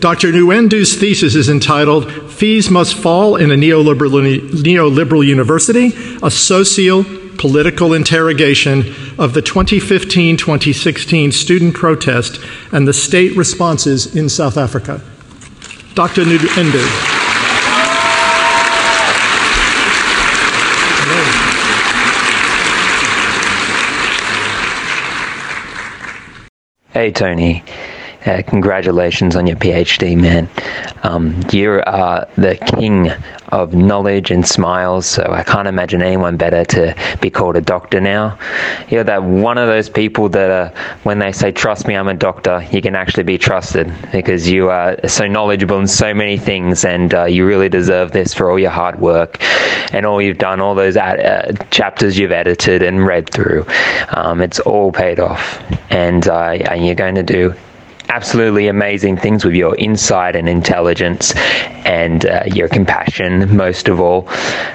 Dr. 0.00 0.30
Nyundu's 0.30 0.94
thesis 0.94 1.34
is 1.34 1.48
entitled 1.48 2.32
Fees 2.32 2.70
Must 2.70 2.96
Fall 2.96 3.34
in 3.34 3.50
a 3.50 3.54
Neoliberal, 3.54 4.38
Neoliberal 4.50 5.26
University, 5.26 5.92
a 6.22 6.30
Socio 6.30 7.02
Political 7.36 7.94
Interrogation 7.94 8.94
of 9.18 9.34
the 9.34 9.42
2015 9.42 10.36
2016 10.36 11.32
student 11.32 11.74
protest 11.74 12.40
and 12.70 12.86
the 12.86 12.92
state 12.92 13.36
responses 13.36 14.14
in 14.14 14.28
South 14.28 14.56
Africa. 14.56 15.02
Dr. 15.94 16.22
Nyundu. 16.22 16.84
Hey, 26.92 27.10
Tony. 27.10 27.64
Uh, 28.28 28.42
congratulations 28.42 29.34
on 29.36 29.46
your 29.46 29.56
PhD, 29.56 30.14
man. 30.14 30.50
Um, 31.02 31.40
you 31.50 31.82
are 31.86 32.28
the 32.36 32.56
king 32.56 33.10
of 33.48 33.72
knowledge 33.72 34.30
and 34.30 34.46
smiles, 34.46 35.06
so 35.06 35.22
I 35.32 35.42
can't 35.42 35.66
imagine 35.66 36.02
anyone 36.02 36.36
better 36.36 36.62
to 36.66 36.94
be 37.22 37.30
called 37.30 37.56
a 37.56 37.62
doctor 37.62 38.02
now. 38.02 38.38
You're 38.90 39.04
that 39.04 39.22
one 39.22 39.56
of 39.56 39.66
those 39.66 39.88
people 39.88 40.28
that, 40.28 40.50
uh, 40.50 40.78
when 41.04 41.20
they 41.20 41.32
say, 41.32 41.52
Trust 41.52 41.86
me, 41.86 41.96
I'm 41.96 42.06
a 42.06 42.12
doctor, 42.12 42.62
you 42.70 42.82
can 42.82 42.94
actually 42.94 43.22
be 43.22 43.38
trusted 43.38 43.90
because 44.12 44.46
you 44.46 44.68
are 44.68 45.08
so 45.08 45.26
knowledgeable 45.26 45.78
in 45.78 45.86
so 45.86 46.12
many 46.12 46.36
things, 46.36 46.84
and 46.84 47.14
uh, 47.14 47.24
you 47.24 47.46
really 47.46 47.70
deserve 47.70 48.12
this 48.12 48.34
for 48.34 48.50
all 48.50 48.58
your 48.58 48.68
hard 48.68 49.00
work 49.00 49.42
and 49.94 50.04
all 50.04 50.20
you've 50.20 50.36
done, 50.36 50.60
all 50.60 50.74
those 50.74 50.98
ad- 50.98 51.20
uh, 51.20 51.64
chapters 51.70 52.18
you've 52.18 52.32
edited 52.32 52.82
and 52.82 53.06
read 53.06 53.30
through. 53.30 53.64
Um, 54.10 54.42
it's 54.42 54.60
all 54.60 54.92
paid 54.92 55.18
off, 55.18 55.62
and, 55.90 56.28
uh, 56.28 56.50
and 56.50 56.84
you're 56.84 56.94
going 56.94 57.14
to 57.14 57.22
do 57.22 57.54
absolutely 58.08 58.68
amazing 58.68 59.16
things 59.16 59.44
with 59.44 59.54
your 59.54 59.76
insight 59.76 60.34
and 60.34 60.48
intelligence 60.48 61.34
and 61.84 62.26
uh, 62.26 62.42
your 62.46 62.68
compassion, 62.68 63.56
most 63.56 63.88
of 63.88 64.00
all, 64.00 64.28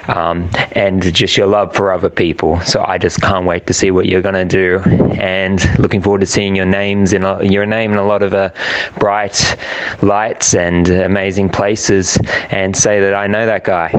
um, 0.08 0.48
and 0.72 1.14
just 1.14 1.36
your 1.36 1.46
love 1.46 1.74
for 1.74 1.92
other 1.92 2.10
people. 2.10 2.60
So 2.60 2.84
I 2.84 2.98
just 2.98 3.20
can't 3.20 3.46
wait 3.46 3.66
to 3.66 3.74
see 3.74 3.90
what 3.90 4.06
you're 4.06 4.22
going 4.22 4.34
to 4.34 4.44
do, 4.44 4.78
and 5.18 5.60
looking 5.78 6.02
forward 6.02 6.20
to 6.20 6.26
seeing 6.26 6.56
your 6.56 6.66
names 6.66 7.12
in 7.12 7.24
a, 7.24 7.42
your 7.44 7.66
name 7.66 7.92
in 7.92 7.98
a 7.98 8.06
lot 8.06 8.22
of 8.22 8.34
uh, 8.34 8.50
bright 8.98 9.56
lights 10.02 10.54
and 10.54 10.88
amazing 10.88 11.48
places, 11.48 12.18
and 12.50 12.76
say 12.76 13.00
that 13.00 13.14
I 13.14 13.26
know 13.26 13.46
that 13.46 13.64
guy. 13.64 13.90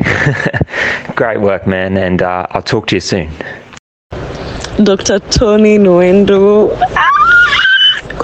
Great 1.15 1.39
work, 1.39 1.67
man, 1.67 1.97
and 1.97 2.21
uh, 2.21 2.47
I'll 2.51 2.61
talk 2.61 2.87
to 2.87 2.95
you 2.95 3.01
soon. 3.01 3.31
Dr. 4.83 5.19
Tony 5.19 5.77
Nyundu. 5.77 6.75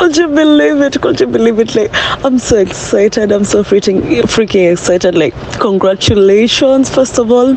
Could 0.02 0.18
you 0.18 0.30
believe 0.30 0.82
it? 0.82 1.00
Could 1.00 1.20
you 1.20 1.28
believe 1.28 1.60
it? 1.60 1.76
Like, 1.76 1.92
I'm 2.26 2.40
so 2.40 2.58
excited. 2.58 3.32
I'm 3.32 3.44
so 3.46 3.64
freaking, 3.64 4.02
freaking 4.24 4.72
excited. 4.72 5.14
Like, 5.14 5.36
congratulations, 5.60 6.90
first 6.90 7.20
of 7.20 7.32
all. 7.32 7.56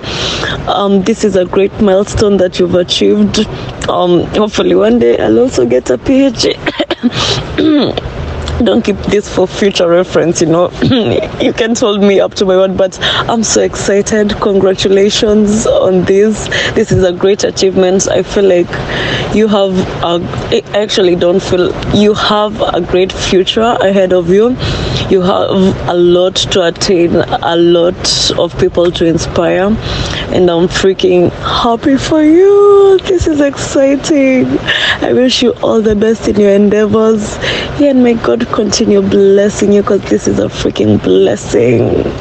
Um, 0.69 1.03
this 1.05 1.25
is 1.25 1.37
a 1.37 1.47
great 1.47 1.73
milestone 1.81 2.37
that 2.37 2.61
you've 2.61 2.75
achieved. 2.75 3.47
Um, 3.89 4.25
hopefully, 4.27 4.75
one 4.75 4.99
day 4.99 5.19
I'll 5.19 5.39
also 5.39 5.65
get 5.65 5.89
a 5.89 5.97
PhD. 5.97 6.53
don't 8.63 8.83
keep 8.85 8.97
this 9.07 9.29
for 9.35 9.49
future 9.49 9.89
reference 9.89 10.41
you 10.41 10.47
know 10.47 10.71
you 11.41 11.53
can 11.53 11.75
hold 11.75 12.01
me 12.01 12.21
up 12.21 12.35
to 12.35 12.47
my 12.47 12.57
word 12.57 12.77
but 12.77 12.97
i'm 13.29 13.43
so 13.43 13.61
excited 13.61 14.31
congratulations 14.37 15.67
on 15.67 16.05
this 16.05 16.47
this 16.75 16.93
is 16.93 17.03
a 17.03 17.13
great 17.13 17.43
achievement 17.43 18.09
i 18.09 18.23
feel 18.23 18.45
like 18.45 18.69
you 19.35 19.49
have 19.49 19.77
a, 20.05 20.63
actually 20.77 21.17
don't 21.17 21.41
feel 21.43 21.73
you 21.93 22.15
have 22.15 22.61
a 22.63 22.81
great 22.81 23.11
future 23.13 23.77
ahead 23.81 24.13
of 24.13 24.31
you. 24.31 24.51
You 25.11 25.23
have 25.23 25.89
a 25.89 25.95
lot 25.95 26.37
to 26.53 26.63
attain 26.63 27.17
a 27.17 27.57
lot 27.57 28.31
of 28.39 28.57
people 28.59 28.93
to 28.93 29.05
inspire. 29.05 29.77
And 30.35 30.51
i'm 30.51 30.69
freaking 30.69 31.31
happy 31.63 31.97
for 31.97 32.23
you. 32.23 32.99
This 33.03 33.27
is 33.27 33.41
exciting. 33.41 34.47
I 35.03 35.13
wish 35.13 35.43
you 35.43 35.53
all 35.63 35.83
the 35.83 35.97
best 35.97 36.29
in 36.29 36.39
your 36.39 36.51
endeavors. 36.51 37.37
Yeah, 37.81 37.91
and 37.91 38.05
may 38.05 38.15
god 38.15 38.47
continue 38.53 39.03
blessing 39.03 39.73
you 39.73 39.83
because 39.83 40.03
this 40.03 40.29
is 40.29 40.39
a 40.39 40.47
freaking 40.47 41.03
blessing 41.03 42.14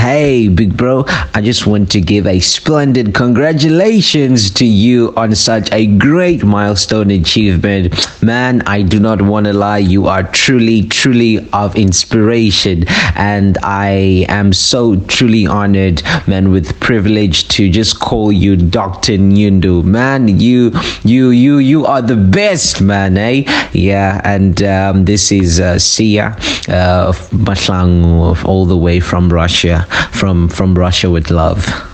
Hey, 0.00 0.48
big 0.48 0.78
bro, 0.78 1.04
I 1.34 1.42
just 1.42 1.66
want 1.66 1.90
to 1.90 2.00
give 2.00 2.26
a 2.26 2.40
splendid 2.40 3.12
congratulations 3.12 4.50
to 4.52 4.64
you 4.64 5.12
on 5.14 5.34
such 5.34 5.70
a 5.72 5.86
great 5.98 6.42
milestone 6.42 7.10
achievement. 7.10 7.92
Man, 8.22 8.62
I 8.62 8.80
do 8.80 8.98
not 8.98 9.20
want 9.20 9.44
to 9.44 9.52
lie, 9.52 9.76
you 9.76 10.06
are 10.06 10.22
truly, 10.22 10.84
truly 10.84 11.46
of 11.52 11.76
inspiration. 11.76 12.86
And 13.14 13.58
I 13.62 14.24
am 14.30 14.54
so 14.54 14.96
truly 15.00 15.46
honored, 15.46 16.02
man, 16.26 16.50
with 16.50 16.80
privilege 16.80 17.48
to 17.48 17.68
just 17.68 18.00
call 18.00 18.32
you 18.32 18.56
Dr. 18.56 19.18
Nyundu. 19.18 19.84
Man, 19.84 20.40
you, 20.40 20.72
you, 21.04 21.28
you, 21.28 21.58
you 21.58 21.84
are 21.84 22.00
the 22.00 22.16
best, 22.16 22.80
man, 22.80 23.18
eh? 23.18 23.42
Yeah, 23.74 24.22
and 24.24 24.62
um, 24.62 25.04
this 25.04 25.30
is 25.30 25.60
uh, 25.60 25.78
Sia 25.78 26.28
uh, 26.70 27.12
Matlang, 27.36 28.42
all 28.46 28.64
the 28.64 28.78
way 28.78 28.98
from 28.98 29.30
Russia 29.30 29.86
from 30.10 30.48
from 30.48 30.74
Russia 30.74 31.10
with 31.10 31.30
love. 31.30 31.86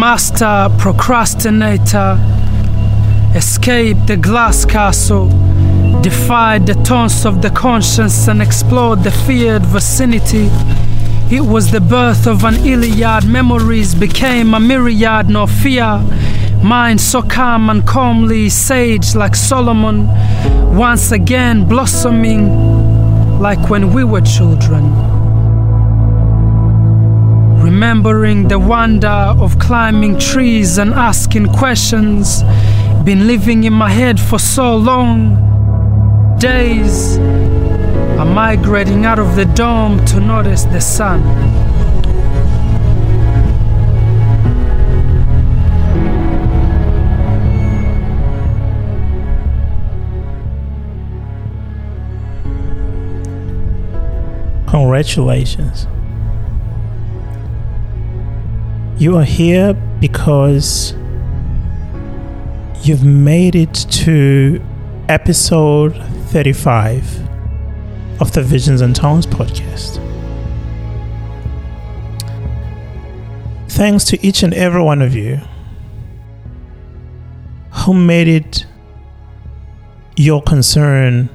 Master 0.00 0.74
procrastinator 0.78 2.18
escaped 3.34 4.06
the 4.06 4.16
glass 4.16 4.64
castle, 4.64 5.28
defied 6.00 6.66
the 6.66 6.72
taunts 6.84 7.26
of 7.26 7.42
the 7.42 7.50
conscience, 7.50 8.26
and 8.26 8.40
explored 8.40 9.04
the 9.04 9.10
feared 9.10 9.60
vicinity, 9.66 10.48
it 11.30 11.42
was 11.42 11.70
the 11.70 11.82
birth 11.82 12.26
of 12.26 12.44
an 12.44 12.54
Iliad. 12.64 13.26
Memories 13.26 13.94
became 13.94 14.54
a 14.54 14.58
myriad, 14.58 15.28
no 15.28 15.46
fear. 15.46 16.00
Mind 16.64 16.98
so 16.98 17.20
calm 17.20 17.68
and 17.68 17.86
calmly, 17.86 18.48
sage 18.48 19.14
like 19.14 19.36
Solomon, 19.36 20.06
once 20.74 21.12
again 21.12 21.68
blossoming 21.68 22.48
like 23.38 23.68
when 23.68 23.92
we 23.92 24.02
were 24.04 24.22
children 24.22 25.09
remembering 27.62 28.48
the 28.48 28.58
wonder 28.58 29.06
of 29.06 29.58
climbing 29.58 30.18
trees 30.18 30.78
and 30.78 30.94
asking 30.94 31.46
questions. 31.46 32.42
Been 33.04 33.26
living 33.26 33.64
in 33.64 33.72
my 33.72 33.90
head 33.90 34.18
for 34.18 34.38
so 34.38 34.76
long. 34.76 35.36
Days 36.38 37.18
are 38.18 38.24
migrating 38.24 39.04
out 39.04 39.18
of 39.18 39.36
the 39.36 39.44
dome 39.44 40.04
to 40.06 40.20
notice 40.20 40.64
the 40.64 40.80
sun. 40.80 41.20
Congratulations. 54.66 55.86
You 59.00 59.16
are 59.16 59.24
here 59.24 59.72
because 59.98 60.92
you've 62.82 63.02
made 63.02 63.56
it 63.56 63.72
to 63.72 64.62
episode 65.08 65.96
35 66.26 68.20
of 68.20 68.30
the 68.32 68.42
Visions 68.42 68.82
and 68.82 68.94
Tongues 68.94 69.26
podcast. 69.26 69.96
Thanks 73.70 74.04
to 74.04 74.22
each 74.22 74.42
and 74.42 74.52
every 74.52 74.82
one 74.82 75.00
of 75.00 75.14
you 75.14 75.40
who 77.72 77.94
made 77.94 78.28
it 78.28 78.66
your 80.14 80.42
concern 80.42 81.30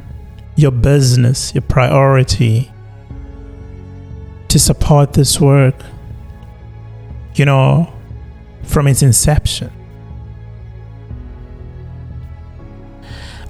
your 0.55 0.69
business, 0.69 1.55
your 1.55 1.63
priority 1.63 2.71
to 4.49 4.59
support 4.59 5.13
this 5.13 5.41
work, 5.41 5.75
you 7.35 7.45
know, 7.45 7.93
from 8.63 8.87
its 8.87 9.01
inception. 9.01 9.71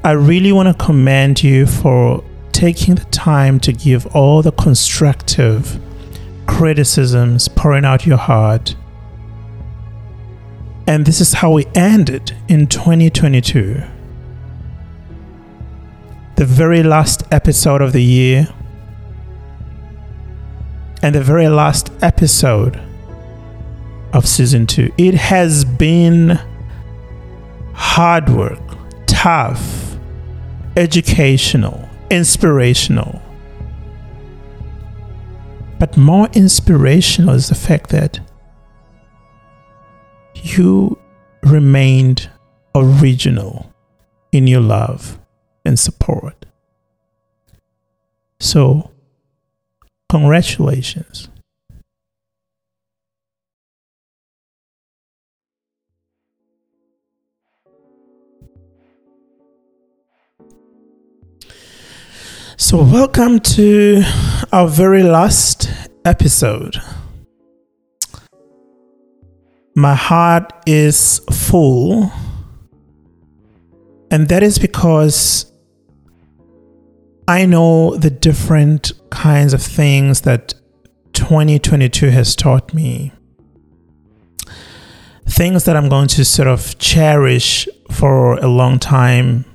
I 0.04 0.12
really 0.12 0.52
want 0.52 0.68
to 0.68 0.86
commend 0.86 1.42
you 1.44 1.66
for 1.66 2.24
taking 2.52 2.96
the 2.96 3.06
time 3.06 3.60
to 3.62 3.74
give 3.74 4.06
all 4.16 4.42
the 4.42 4.52
constructive 4.52 5.80
criticisms, 6.48 7.48
pouring 7.48 7.86
out 7.86 8.06
your 8.06 8.18
heart. 8.18 8.76
And 10.88 11.06
this 11.06 11.20
is 11.20 11.34
how 11.34 11.52
we 11.52 11.66
ended 11.74 12.36
in 12.48 12.68
2022. 12.68 13.82
The 16.36 16.46
very 16.46 16.84
last 16.84 17.24
episode 17.32 17.82
of 17.82 17.92
the 17.92 18.04
year, 18.04 18.48
and 21.02 21.16
the 21.16 21.24
very 21.24 21.48
last 21.48 21.92
episode 22.04 22.80
of 24.16 24.26
season 24.26 24.66
two. 24.66 24.92
It 24.98 25.14
has 25.14 25.66
been 25.66 26.40
hard 27.74 28.30
work, 28.30 28.62
tough, 29.08 29.98
educational, 30.78 31.88
inspirational. 32.10 33.22
But 35.80 35.98
more 35.98 36.30
inspirational 36.32 37.36
is 37.36 37.50
the 37.50 37.56
fact 37.56 37.90
that 37.90 38.22
you 40.34 40.98
remained 41.44 42.30
original 42.74 43.74
in 44.32 44.48
your 44.48 44.62
love 44.62 45.20
and 45.66 45.78
support. 45.78 46.46
So, 48.40 48.92
congratulations. 50.10 51.28
So, 62.76 62.84
welcome 62.84 63.40
to 63.40 64.04
our 64.52 64.68
very 64.68 65.02
last 65.02 65.72
episode. 66.04 66.76
My 69.78 69.96
heart 69.96 70.52
is 70.66 71.22
full, 71.32 72.12
and 74.12 74.28
that 74.28 74.44
is 74.44 74.60
because 74.60 75.50
I 77.30 77.46
know 77.46 77.96
the 77.96 78.10
different 78.10 78.92
kinds 79.10 79.54
of 79.54 79.62
things 79.62 80.22
that 80.24 80.54
2022 81.14 82.10
has 82.10 82.36
taught 82.36 82.74
me. 82.74 83.14
Things 85.30 85.64
that 85.64 85.78
I'm 85.78 85.88
going 85.88 86.10
to 86.10 86.26
sort 86.26 86.50
of 86.50 86.78
cherish 86.78 87.70
for 87.90 88.34
a 88.40 88.48
long 88.48 88.80
time 88.80 89.46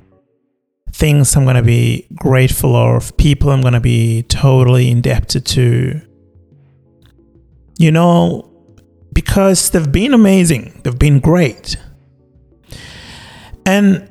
things 1.01 1.35
I'm 1.35 1.45
going 1.45 1.55
to 1.55 1.63
be 1.63 2.05
grateful 2.13 2.75
of, 2.75 3.17
people 3.17 3.49
I'm 3.49 3.61
going 3.61 3.73
to 3.73 3.79
be 3.79 4.21
totally 4.21 4.91
indebted 4.91 5.47
to. 5.47 5.99
You 7.79 7.91
know, 7.91 8.47
because 9.11 9.71
they've 9.71 9.91
been 9.91 10.13
amazing, 10.13 10.79
they've 10.83 10.99
been 10.99 11.19
great. 11.19 11.75
And 13.65 14.07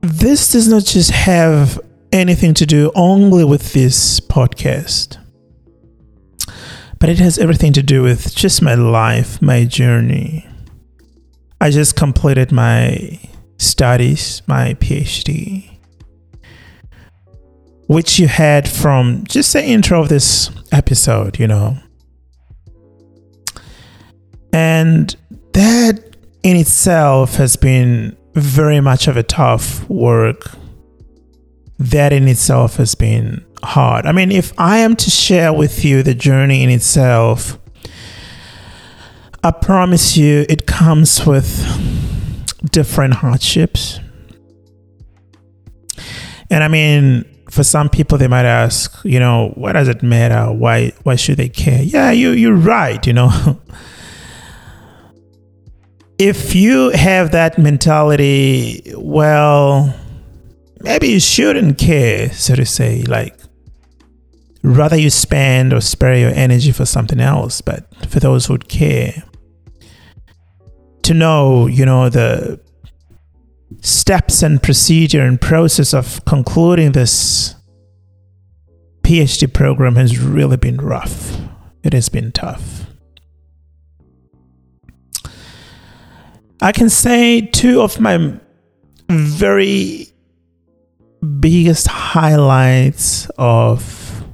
this 0.00 0.52
does 0.52 0.66
not 0.68 0.84
just 0.84 1.10
have 1.10 1.78
anything 2.12 2.54
to 2.54 2.64
do 2.64 2.90
only 2.94 3.44
with 3.44 3.74
this 3.74 4.18
podcast, 4.18 5.18
but 6.98 7.10
it 7.10 7.18
has 7.18 7.38
everything 7.38 7.74
to 7.74 7.82
do 7.82 8.02
with 8.02 8.34
just 8.34 8.62
my 8.62 8.74
life, 8.74 9.42
my 9.42 9.66
journey. 9.66 10.48
I 11.60 11.68
just 11.68 11.94
completed 11.94 12.52
my 12.52 13.20
studies, 13.58 14.40
my 14.46 14.72
PhD 14.80 15.75
which 17.86 18.18
you 18.18 18.28
had 18.28 18.68
from 18.68 19.24
just 19.24 19.52
the 19.52 19.64
intro 19.64 20.00
of 20.00 20.08
this 20.08 20.50
episode, 20.72 21.38
you 21.38 21.46
know. 21.46 21.76
And 24.52 25.14
that 25.52 26.16
in 26.42 26.56
itself 26.56 27.36
has 27.36 27.56
been 27.56 28.16
very 28.34 28.80
much 28.80 29.08
of 29.08 29.16
a 29.16 29.22
tough 29.22 29.88
work. 29.88 30.50
That 31.78 32.12
in 32.12 32.26
itself 32.26 32.76
has 32.76 32.94
been 32.94 33.44
hard. 33.62 34.06
I 34.06 34.12
mean, 34.12 34.32
if 34.32 34.52
I 34.58 34.78
am 34.78 34.96
to 34.96 35.10
share 35.10 35.52
with 35.52 35.84
you 35.84 36.02
the 36.02 36.14
journey 36.14 36.62
in 36.62 36.70
itself, 36.70 37.58
I 39.44 39.50
promise 39.50 40.16
you 40.16 40.46
it 40.48 40.66
comes 40.66 41.24
with 41.26 41.62
different 42.70 43.14
hardships. 43.14 44.00
And 46.50 46.64
I 46.64 46.68
mean, 46.68 47.24
for 47.56 47.64
some 47.64 47.88
people 47.88 48.18
they 48.18 48.28
might 48.28 48.44
ask 48.44 49.00
you 49.02 49.18
know 49.18 49.48
what 49.54 49.72
does 49.72 49.88
it 49.88 50.02
matter? 50.02 50.52
Why 50.52 50.92
why 51.04 51.16
should 51.16 51.38
they 51.38 51.48
care? 51.48 51.82
Yeah 51.82 52.10
you 52.10 52.30
you're 52.30 52.54
right 52.54 53.04
you 53.06 53.14
know. 53.14 53.30
If 56.18 56.54
you 56.54 56.90
have 56.90 57.32
that 57.32 57.58
mentality 57.58 58.82
well 58.96 59.94
maybe 60.80 61.08
you 61.08 61.20
shouldn't 61.20 61.76
care 61.76 62.32
so 62.32 62.54
to 62.54 62.64
say 62.64 63.02
like 63.02 63.36
rather 64.62 64.96
you 64.96 65.10
spend 65.10 65.74
or 65.74 65.82
spare 65.82 66.16
your 66.16 66.30
energy 66.30 66.72
for 66.72 66.86
something 66.86 67.20
else 67.20 67.60
but 67.60 67.84
for 68.08 68.18
those 68.18 68.46
who 68.46 68.56
care 68.56 69.22
to 71.02 71.12
know 71.12 71.66
you 71.66 71.84
know 71.84 72.08
the 72.08 72.58
steps 73.80 74.42
and 74.42 74.62
procedure 74.62 75.22
and 75.22 75.40
process 75.40 75.94
of 75.94 76.24
concluding 76.24 76.92
this 76.92 77.54
PhD 79.02 79.52
program 79.52 79.96
has 79.96 80.18
really 80.18 80.56
been 80.56 80.78
rough. 80.78 81.38
It 81.84 81.92
has 81.92 82.08
been 82.08 82.32
tough. 82.32 82.86
I 86.60 86.72
can 86.72 86.88
say 86.88 87.42
two 87.42 87.82
of 87.82 88.00
my 88.00 88.40
very 89.08 90.08
biggest 91.40 91.86
highlights 91.86 93.30
of 93.38 94.24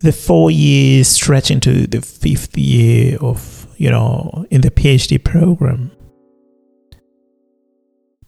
the 0.00 0.12
four 0.12 0.50
years 0.50 1.08
stretch 1.08 1.50
into 1.50 1.86
the 1.86 2.00
fifth 2.00 2.56
year 2.56 3.18
of, 3.18 3.66
you 3.76 3.90
know, 3.90 4.46
in 4.50 4.62
the 4.62 4.70
PhD 4.70 5.22
program 5.22 5.90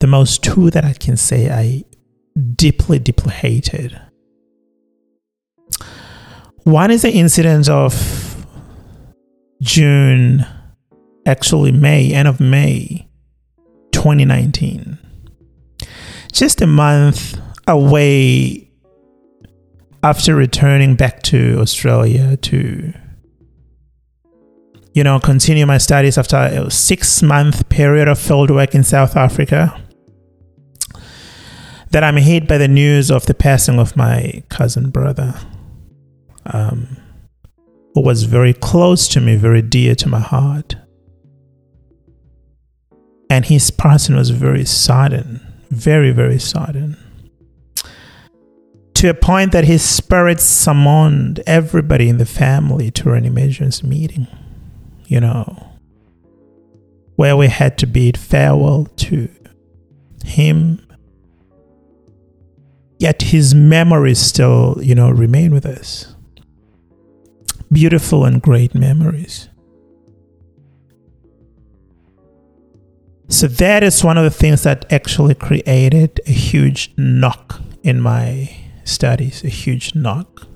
the 0.02 0.08
most 0.08 0.42
two 0.42 0.68
that 0.68 0.84
I 0.84 0.94
can 0.94 1.16
say 1.16 1.48
I 1.48 1.84
deeply, 2.56 2.98
deeply 2.98 3.32
hated. 3.32 3.98
One 6.64 6.90
is 6.90 7.02
the 7.02 7.12
incident 7.12 7.68
of 7.68 8.44
June, 9.62 10.44
actually 11.24 11.70
May, 11.70 12.12
end 12.12 12.26
of 12.26 12.40
May 12.40 13.08
2019. 13.92 14.98
Just 16.32 16.60
a 16.60 16.66
month 16.66 17.38
away 17.68 18.72
after 20.02 20.34
returning 20.34 20.96
back 20.96 21.22
to 21.22 21.58
Australia 21.60 22.36
to 22.38 22.92
you 24.94 25.04
know 25.04 25.20
continue 25.20 25.64
my 25.64 25.78
studies 25.78 26.18
after 26.18 26.36
a 26.36 26.68
six 26.72 27.22
month 27.22 27.68
period 27.68 28.08
of 28.08 28.18
field 28.18 28.50
work 28.50 28.74
in 28.74 28.82
South 28.82 29.16
Africa 29.16 29.80
that 31.92 32.02
I'm 32.02 32.16
hit 32.16 32.48
by 32.48 32.56
the 32.56 32.68
news 32.68 33.10
of 33.10 33.26
the 33.26 33.34
passing 33.34 33.78
of 33.78 33.96
my 33.96 34.42
cousin 34.48 34.88
brother, 34.88 35.34
um, 36.46 36.96
who 37.94 38.00
was 38.00 38.24
very 38.24 38.54
close 38.54 39.06
to 39.08 39.20
me, 39.20 39.36
very 39.36 39.60
dear 39.60 39.94
to 39.96 40.08
my 40.08 40.20
heart. 40.20 40.74
And 43.28 43.44
his 43.44 43.70
passing 43.70 44.16
was 44.16 44.30
very 44.30 44.64
sudden, 44.64 45.40
very, 45.70 46.12
very 46.12 46.38
sudden. 46.38 46.96
To 48.94 49.10
a 49.10 49.14
point 49.14 49.52
that 49.52 49.64
his 49.64 49.82
spirit 49.82 50.40
summoned 50.40 51.42
everybody 51.46 52.08
in 52.08 52.16
the 52.16 52.26
family 52.26 52.90
to 52.92 53.12
an 53.12 53.26
emergency 53.26 53.86
meeting, 53.86 54.28
you 55.06 55.20
know, 55.20 55.76
where 57.16 57.36
we 57.36 57.48
had 57.48 57.76
to 57.78 57.86
bid 57.86 58.16
farewell 58.16 58.86
to 58.96 59.28
him 60.24 60.86
yet 63.02 63.20
his 63.20 63.52
memories 63.52 64.20
still, 64.20 64.78
you 64.80 64.94
know, 64.94 65.10
remain 65.10 65.52
with 65.52 65.66
us. 65.66 66.14
Beautiful 67.72 68.24
and 68.24 68.40
great 68.40 68.76
memories. 68.76 69.48
So 73.28 73.48
that 73.48 73.82
is 73.82 74.04
one 74.04 74.18
of 74.18 74.24
the 74.24 74.30
things 74.30 74.62
that 74.62 74.90
actually 74.92 75.34
created 75.34 76.20
a 76.28 76.30
huge 76.30 76.94
knock 76.96 77.60
in 77.82 78.00
my 78.00 78.54
studies, 78.84 79.42
a 79.42 79.48
huge 79.48 79.96
knock. 79.96 80.46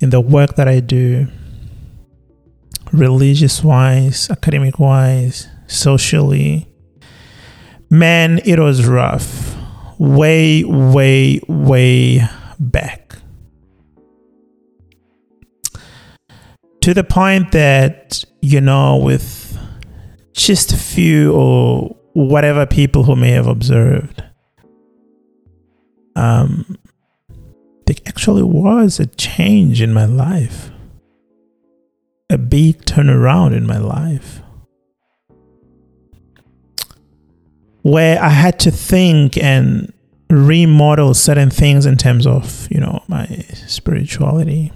In 0.00 0.10
the 0.10 0.20
work 0.20 0.56
that 0.56 0.66
I 0.66 0.80
do, 0.80 1.28
religious 2.92 3.62
wise, 3.62 4.28
academic 4.28 4.80
wise, 4.80 5.46
socially, 5.68 6.66
man, 7.88 8.40
it 8.44 8.58
was 8.58 8.84
rough. 8.86 9.53
Way, 9.98 10.64
way, 10.64 11.40
way 11.48 12.20
back. 12.58 13.16
To 16.80 16.92
the 16.92 17.04
point 17.04 17.52
that, 17.52 18.24
you 18.42 18.60
know, 18.60 18.98
with 18.98 19.58
just 20.32 20.72
a 20.72 20.76
few 20.76 21.32
or 21.32 21.96
whatever 22.12 22.66
people 22.66 23.04
who 23.04 23.16
may 23.16 23.30
have 23.30 23.46
observed, 23.46 24.22
um, 26.16 26.78
there 27.86 27.96
actually 28.06 28.42
was 28.42 29.00
a 29.00 29.06
change 29.06 29.80
in 29.80 29.92
my 29.92 30.04
life, 30.04 30.70
a 32.30 32.38
big 32.38 32.84
turnaround 32.84 33.56
in 33.56 33.66
my 33.66 33.78
life. 33.78 34.40
Where 37.84 38.20
I 38.20 38.30
had 38.30 38.58
to 38.60 38.70
think 38.70 39.36
and 39.36 39.92
remodel 40.30 41.14
certain 41.14 41.50
things 41.50 41.86
in 41.86 41.96
terms 41.96 42.26
of, 42.26 42.66
you 42.70 42.80
know, 42.80 43.02
my 43.08 43.26
spirituality. 43.66 44.72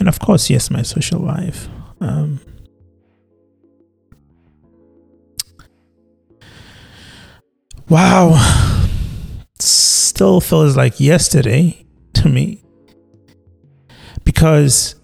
And 0.00 0.08
of 0.08 0.20
course, 0.20 0.48
yes, 0.48 0.70
my 0.70 0.82
social 0.82 1.20
life. 1.20 1.68
Um, 2.00 2.40
wow 7.88 8.36
still 9.60 10.40
feels 10.40 10.76
like 10.76 11.00
yesterday 11.00 11.86
to 12.12 12.28
me 12.28 12.62
because 14.24 14.96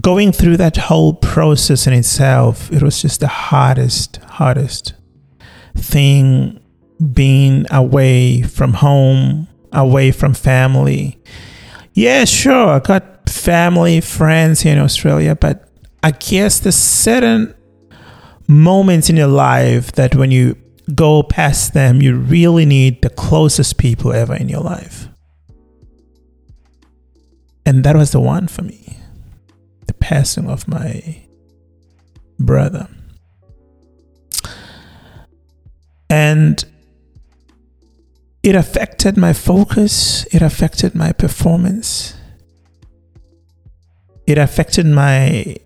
going 0.00 0.32
through 0.32 0.56
that 0.56 0.76
whole 0.76 1.14
process 1.14 1.86
in 1.86 1.92
itself 1.92 2.72
it 2.72 2.82
was 2.82 3.00
just 3.02 3.20
the 3.20 3.28
hardest 3.28 4.16
hardest 4.16 4.94
thing 5.76 6.60
being 7.12 7.66
away 7.70 8.42
from 8.42 8.74
home 8.74 9.48
away 9.72 10.10
from 10.10 10.34
family 10.34 11.18
yeah 11.94 12.24
sure 12.24 12.68
i 12.68 12.78
got 12.78 13.28
family 13.28 14.00
friends 14.00 14.60
here 14.60 14.72
in 14.72 14.78
australia 14.78 15.34
but 15.34 15.68
i 16.02 16.10
guess 16.10 16.60
the 16.60 16.72
certain 16.72 17.54
moments 18.48 19.08
in 19.08 19.16
your 19.16 19.28
life 19.28 19.92
that 19.92 20.14
when 20.14 20.30
you 20.30 20.56
go 20.94 21.22
past 21.22 21.74
them, 21.74 22.02
you 22.02 22.16
really 22.16 22.66
need 22.66 23.02
the 23.02 23.10
closest 23.10 23.78
people 23.78 24.12
ever 24.12 24.34
in 24.34 24.48
your 24.48 24.60
life. 24.60 25.08
And 27.64 27.84
that 27.84 27.96
was 27.96 28.10
the 28.10 28.20
one 28.20 28.48
for 28.48 28.62
me 28.62 28.99
passing 30.00 30.48
of 30.48 30.66
my 30.66 31.22
brother. 32.38 32.88
And 36.08 36.64
it 38.42 38.56
affected 38.56 39.16
my 39.16 39.32
focus, 39.32 40.24
it 40.32 40.42
affected 40.42 40.94
my 40.94 41.12
performance, 41.12 42.14
it 44.26 44.38
affected 44.38 44.86
my 44.86 45.56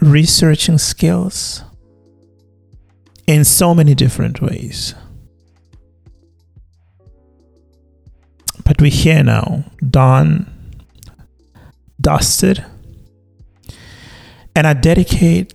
researching 0.00 0.78
skills 0.78 1.62
in 3.26 3.44
so 3.44 3.74
many 3.74 3.94
different 3.94 4.40
ways. 4.40 4.94
But 8.64 8.80
we're 8.80 8.90
here 8.90 9.22
now, 9.22 9.64
done, 9.90 10.53
dusted, 12.04 12.64
and 14.54 14.66
I 14.66 14.74
dedicate 14.74 15.54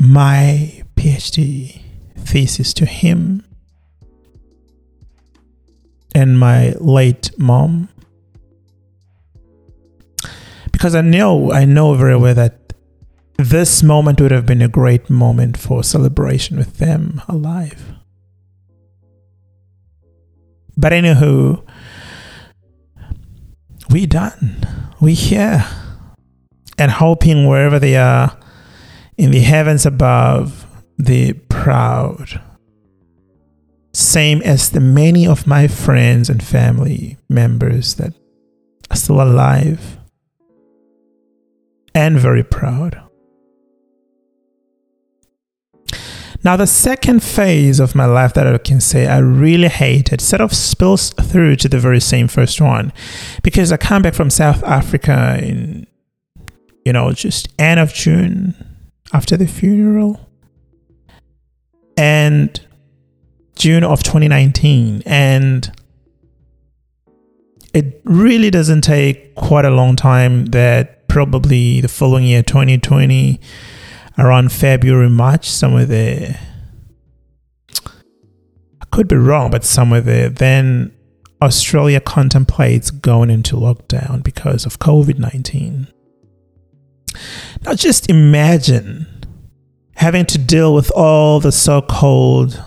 my 0.00 0.82
PhD 0.94 1.82
thesis 2.16 2.72
to 2.74 2.86
him 2.86 3.44
and 6.14 6.38
my 6.38 6.74
late 6.80 7.30
mom. 7.36 7.88
Because 10.72 10.94
I 10.94 11.02
know, 11.02 11.52
I 11.52 11.64
know 11.64 11.94
very 11.94 12.16
well 12.16 12.34
that 12.34 12.72
this 13.38 13.82
moment 13.82 14.20
would 14.20 14.30
have 14.30 14.46
been 14.46 14.62
a 14.62 14.68
great 14.68 15.10
moment 15.10 15.58
for 15.58 15.82
celebration 15.82 16.56
with 16.56 16.78
them 16.78 17.20
alive. 17.28 17.92
But 20.76 20.92
anywho, 20.92 21.66
we 23.90 24.06
done. 24.06 24.66
We 25.00 25.14
here. 25.14 25.64
And 26.78 26.90
hoping 26.90 27.46
wherever 27.46 27.78
they 27.78 27.96
are 27.96 28.36
in 29.16 29.30
the 29.30 29.40
heavens 29.40 29.86
above, 29.86 30.66
they 30.98 31.32
proud. 31.32 32.40
Same 33.94 34.42
as 34.42 34.70
the 34.70 34.80
many 34.80 35.26
of 35.26 35.46
my 35.46 35.68
friends 35.68 36.28
and 36.28 36.42
family 36.42 37.16
members 37.28 37.94
that 37.94 38.12
are 38.90 38.96
still 38.96 39.22
alive 39.22 39.98
and 41.94 42.18
very 42.18 42.44
proud. 42.44 43.05
Now, 46.46 46.56
the 46.56 46.68
second 46.68 47.24
phase 47.24 47.80
of 47.80 47.96
my 47.96 48.04
life 48.04 48.34
that 48.34 48.46
I 48.46 48.56
can 48.58 48.80
say 48.80 49.08
I 49.08 49.18
really 49.18 49.66
hated 49.66 50.20
sort 50.20 50.40
of 50.40 50.52
spills 50.52 51.10
through 51.10 51.56
to 51.56 51.68
the 51.68 51.80
very 51.80 51.98
same 51.98 52.28
first 52.28 52.60
one 52.60 52.92
because 53.42 53.72
I 53.72 53.76
come 53.76 54.02
back 54.02 54.14
from 54.14 54.30
South 54.30 54.62
Africa 54.62 55.40
in, 55.42 55.88
you 56.84 56.92
know, 56.92 57.10
just 57.10 57.48
end 57.58 57.80
of 57.80 57.92
June 57.92 58.54
after 59.12 59.36
the 59.36 59.48
funeral 59.48 60.20
and 61.96 62.60
June 63.56 63.82
of 63.82 64.04
2019. 64.04 65.02
And 65.04 65.72
it 67.74 68.02
really 68.04 68.52
doesn't 68.52 68.82
take 68.82 69.34
quite 69.34 69.64
a 69.64 69.70
long 69.70 69.96
time 69.96 70.44
that 70.52 71.08
probably 71.08 71.80
the 71.80 71.88
following 71.88 72.22
year, 72.22 72.44
2020, 72.44 73.40
around 74.18 74.52
February, 74.52 75.10
March, 75.10 75.48
somewhere 75.48 75.86
there. 75.86 76.40
I 77.84 78.84
could 78.90 79.08
be 79.08 79.16
wrong, 79.16 79.50
but 79.50 79.64
somewhere 79.64 80.00
there. 80.00 80.28
Then 80.28 80.92
Australia 81.42 82.00
contemplates 82.00 82.90
going 82.90 83.30
into 83.30 83.56
lockdown 83.56 84.22
because 84.22 84.64
of 84.64 84.78
COVID 84.78 85.18
19. 85.18 85.88
Now, 87.64 87.74
just 87.74 88.08
imagine 88.08 89.06
having 89.96 90.26
to 90.26 90.38
deal 90.38 90.74
with 90.74 90.90
all 90.92 91.40
the 91.40 91.52
so 91.52 91.82
called 91.82 92.62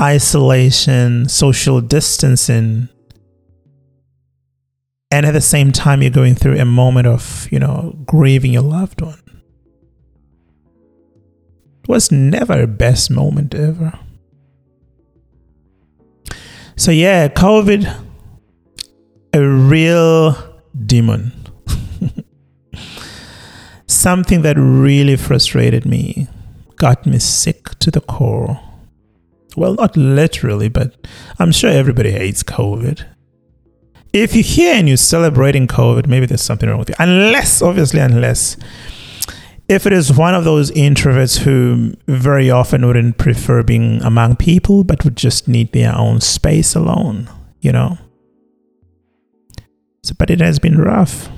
isolation, 0.00 1.28
social 1.28 1.80
distancing, 1.80 2.88
and 5.10 5.26
at 5.26 5.32
the 5.32 5.40
same 5.40 5.72
time, 5.72 6.00
you're 6.00 6.10
going 6.10 6.34
through 6.34 6.58
a 6.58 6.64
moment 6.64 7.06
of, 7.06 7.46
you 7.52 7.58
know, 7.58 7.94
grieving 8.06 8.52
your 8.52 8.62
loved 8.62 9.02
one 9.02 9.21
was 11.88 12.12
never 12.12 12.62
a 12.62 12.66
best 12.66 13.10
moment 13.10 13.54
ever. 13.54 13.98
So 16.76 16.90
yeah, 16.90 17.28
COVID, 17.28 18.06
a 19.32 19.46
real 19.46 20.36
demon. 20.86 21.32
Something 23.86 24.42
that 24.42 24.56
really 24.56 25.16
frustrated 25.16 25.84
me, 25.84 26.28
got 26.76 27.06
me 27.06 27.18
sick 27.18 27.78
to 27.80 27.90
the 27.90 28.00
core. 28.00 28.60
Well, 29.56 29.74
not 29.74 29.96
literally, 29.96 30.68
but 30.68 31.06
I'm 31.38 31.52
sure 31.52 31.70
everybody 31.70 32.10
hates 32.10 32.42
COVID. 32.42 33.06
If 34.12 34.34
you're 34.34 34.42
here 34.42 34.74
and 34.74 34.88
you're 34.88 34.96
celebrating 34.96 35.66
COVID, 35.66 36.06
maybe 36.06 36.26
there's 36.26 36.42
something 36.42 36.68
wrong 36.68 36.78
with 36.78 36.90
you. 36.90 36.94
Unless, 36.98 37.62
obviously, 37.62 38.00
unless 38.00 38.56
if 39.72 39.86
it 39.86 39.92
is 39.92 40.12
one 40.12 40.34
of 40.34 40.44
those 40.44 40.70
introverts 40.72 41.38
who 41.38 41.94
very 42.06 42.50
often 42.50 42.86
wouldn't 42.86 43.18
prefer 43.18 43.62
being 43.62 44.02
among 44.02 44.36
people 44.36 44.84
but 44.84 45.04
would 45.04 45.16
just 45.16 45.48
need 45.48 45.72
their 45.72 45.96
own 45.96 46.20
space 46.20 46.74
alone, 46.74 47.28
you 47.60 47.72
know. 47.72 47.98
So, 50.02 50.14
but 50.18 50.30
it 50.30 50.40
has 50.40 50.58
been 50.58 50.78
rough. 50.78 51.28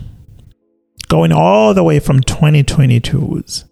Going 1.09 1.33
all 1.33 1.75
the 1.75 1.85
way 1.85 2.01
from 2.01 2.21
2022's 2.21 3.67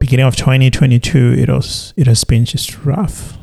beginning 0.00 0.26
of 0.26 0.34
2022, 0.34 1.34
it 1.38 1.48
was 1.48 1.94
it 1.96 2.08
has 2.08 2.24
been 2.24 2.44
just 2.44 2.84
rough. 2.84 3.38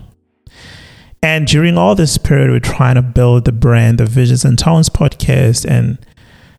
And 1.22 1.48
during 1.48 1.78
all 1.78 1.96
this 1.96 2.18
period, 2.18 2.50
we're 2.50 2.60
trying 2.60 2.96
to 2.96 3.02
build 3.02 3.46
the 3.46 3.52
brand, 3.52 4.00
the 4.00 4.06
Visions 4.06 4.44
and 4.44 4.58
Tones 4.58 4.90
podcast, 4.90 5.66
and 5.70 5.98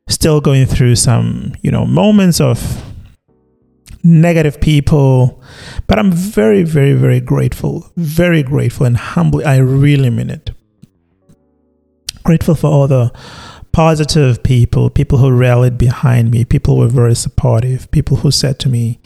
still 0.09 0.41
going 0.41 0.67
through 0.67 0.97
some, 0.97 1.53
you 1.63 1.71
know, 1.71 1.85
moments 1.85 2.41
of 2.41 2.83
negative 4.09 4.61
people. 4.61 5.41
But 5.87 5.99
I'm 5.99 6.11
very, 6.11 6.63
very, 6.63 6.95
very 6.95 7.21
grateful, 7.21 7.91
very 7.97 8.43
grateful 8.43 8.87
and 8.87 8.97
humbly, 8.97 9.45
I 9.45 9.59
really 9.59 10.11
mean 10.11 10.31
it. 10.31 10.51
Grateful 12.25 12.55
for 12.55 12.67
all 12.67 12.89
the 12.89 13.13
positive 13.73 14.43
people, 14.43 14.91
people 14.91 15.19
who 15.19 15.31
rallied 15.31 15.79
behind 15.79 16.31
me, 16.31 16.45
people 16.45 16.75
who 16.75 16.81
were 16.81 16.89
very 16.89 17.15
supportive, 17.15 17.91
people 17.91 18.19
who 18.19 18.31
said 18.31 18.59
to 18.61 18.69
me, 18.69 18.99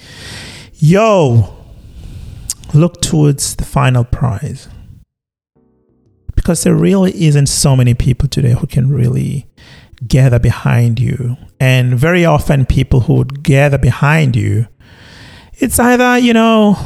Yo, 0.74 1.54
look 2.72 3.00
towards 3.00 3.56
the 3.56 3.64
final 3.64 4.04
prize. 4.04 4.68
Because 6.34 6.62
there 6.62 6.74
really 6.74 7.24
isn't 7.24 7.46
so 7.46 7.76
many 7.76 7.94
people 7.94 8.28
today 8.28 8.52
who 8.52 8.66
can 8.66 8.88
really 8.88 9.46
gather 10.06 10.38
behind 10.38 10.98
you. 10.98 11.36
And 11.60 11.96
very 11.96 12.24
often, 12.24 12.66
people 12.66 13.00
who 13.00 13.14
would 13.14 13.42
gather 13.42 13.78
behind 13.78 14.34
you, 14.34 14.66
it's 15.54 15.78
either, 15.78 16.18
you 16.18 16.32
know, 16.32 16.76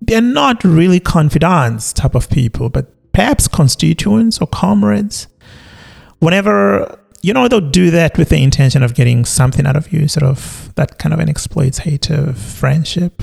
they're 0.00 0.20
not 0.20 0.62
really 0.64 1.00
confidants 1.00 1.92
type 1.92 2.14
of 2.14 2.28
people, 2.28 2.68
but 2.68 2.90
perhaps 3.12 3.48
constituents 3.48 4.38
or 4.40 4.46
comrades. 4.46 5.28
Whenever, 6.18 6.98
you 7.22 7.32
know, 7.32 7.48
they'll 7.48 7.60
do 7.60 7.90
that 7.90 8.18
with 8.18 8.28
the 8.28 8.42
intention 8.42 8.82
of 8.82 8.94
getting 8.94 9.24
something 9.24 9.66
out 9.66 9.76
of 9.76 9.92
you, 9.92 10.08
sort 10.08 10.24
of 10.24 10.72
that 10.74 10.98
kind 10.98 11.12
of 11.12 11.20
an 11.20 11.28
exploitative 11.28 12.36
friendship. 12.36 13.22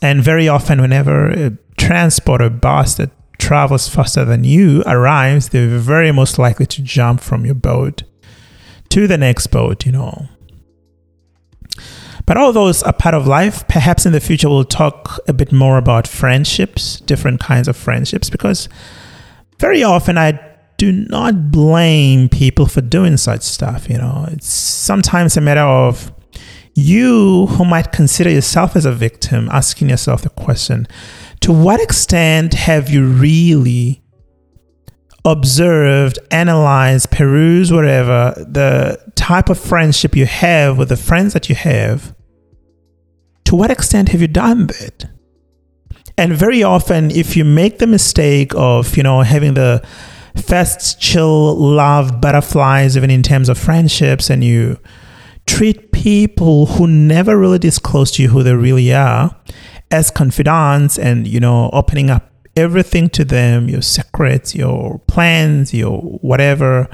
And 0.00 0.22
very 0.22 0.48
often, 0.48 0.80
whenever 0.80 1.28
a 1.28 1.56
transporter 1.78 2.50
bus 2.50 2.94
that 2.96 3.10
travels 3.38 3.88
faster 3.88 4.24
than 4.24 4.44
you 4.44 4.82
arrives, 4.86 5.48
they're 5.48 5.78
very 5.78 6.12
most 6.12 6.38
likely 6.38 6.66
to 6.66 6.82
jump 6.82 7.20
from 7.20 7.44
your 7.44 7.54
boat 7.54 8.02
to 8.90 9.06
the 9.06 9.18
next 9.18 9.48
boat, 9.48 9.86
you 9.86 9.92
know. 9.92 10.28
But 12.32 12.40
all 12.40 12.54
those 12.54 12.82
are 12.82 12.94
part 12.94 13.14
of 13.14 13.26
life. 13.26 13.68
Perhaps 13.68 14.06
in 14.06 14.12
the 14.12 14.18
future, 14.18 14.48
we'll 14.48 14.64
talk 14.64 15.20
a 15.28 15.34
bit 15.34 15.52
more 15.52 15.76
about 15.76 16.08
friendships, 16.08 16.98
different 17.00 17.40
kinds 17.40 17.68
of 17.68 17.76
friendships, 17.76 18.30
because 18.30 18.70
very 19.58 19.82
often 19.82 20.16
I 20.16 20.40
do 20.78 20.92
not 20.92 21.50
blame 21.50 22.30
people 22.30 22.64
for 22.64 22.80
doing 22.80 23.18
such 23.18 23.42
stuff. 23.42 23.86
You 23.90 23.98
know, 23.98 24.28
it's 24.30 24.50
sometimes 24.50 25.36
a 25.36 25.42
matter 25.42 25.60
of 25.60 26.10
you 26.74 27.48
who 27.48 27.66
might 27.66 27.92
consider 27.92 28.30
yourself 28.30 28.76
as 28.76 28.86
a 28.86 28.92
victim 28.92 29.50
asking 29.52 29.90
yourself 29.90 30.22
the 30.22 30.30
question 30.30 30.88
to 31.40 31.52
what 31.52 31.82
extent 31.82 32.54
have 32.54 32.88
you 32.88 33.04
really 33.08 34.02
observed, 35.26 36.18
analyzed, 36.30 37.10
perused, 37.10 37.74
whatever, 37.74 38.32
the 38.38 38.98
type 39.16 39.50
of 39.50 39.60
friendship 39.60 40.16
you 40.16 40.24
have 40.24 40.78
with 40.78 40.88
the 40.88 40.96
friends 40.96 41.34
that 41.34 41.50
you 41.50 41.54
have? 41.54 42.14
To 43.44 43.56
what 43.56 43.70
extent 43.70 44.10
have 44.10 44.20
you 44.20 44.28
done 44.28 44.68
that? 44.68 45.10
And 46.18 46.32
very 46.32 46.62
often, 46.62 47.10
if 47.10 47.36
you 47.36 47.44
make 47.44 47.78
the 47.78 47.86
mistake 47.86 48.52
of, 48.54 48.96
you 48.96 49.02
know, 49.02 49.22
having 49.22 49.54
the 49.54 49.84
fast, 50.36 51.00
chill, 51.00 51.56
love 51.56 52.20
butterflies, 52.20 52.96
even 52.96 53.10
in 53.10 53.22
terms 53.22 53.48
of 53.48 53.58
friendships, 53.58 54.30
and 54.30 54.44
you 54.44 54.78
treat 55.46 55.92
people 55.92 56.66
who 56.66 56.86
never 56.86 57.36
really 57.36 57.58
disclose 57.58 58.12
to 58.12 58.22
you 58.22 58.28
who 58.28 58.42
they 58.42 58.54
really 58.54 58.92
are, 58.92 59.34
as 59.92 60.10
confidants 60.10 60.98
and 60.98 61.28
you 61.28 61.38
know 61.38 61.70
opening 61.72 62.10
up 62.10 62.30
everything 62.56 63.08
to 63.10 63.24
them 63.24 63.68
your 63.68 63.82
secrets 63.82 64.54
your 64.54 64.98
plans 65.00 65.72
your 65.72 66.00
whatever 66.00 66.88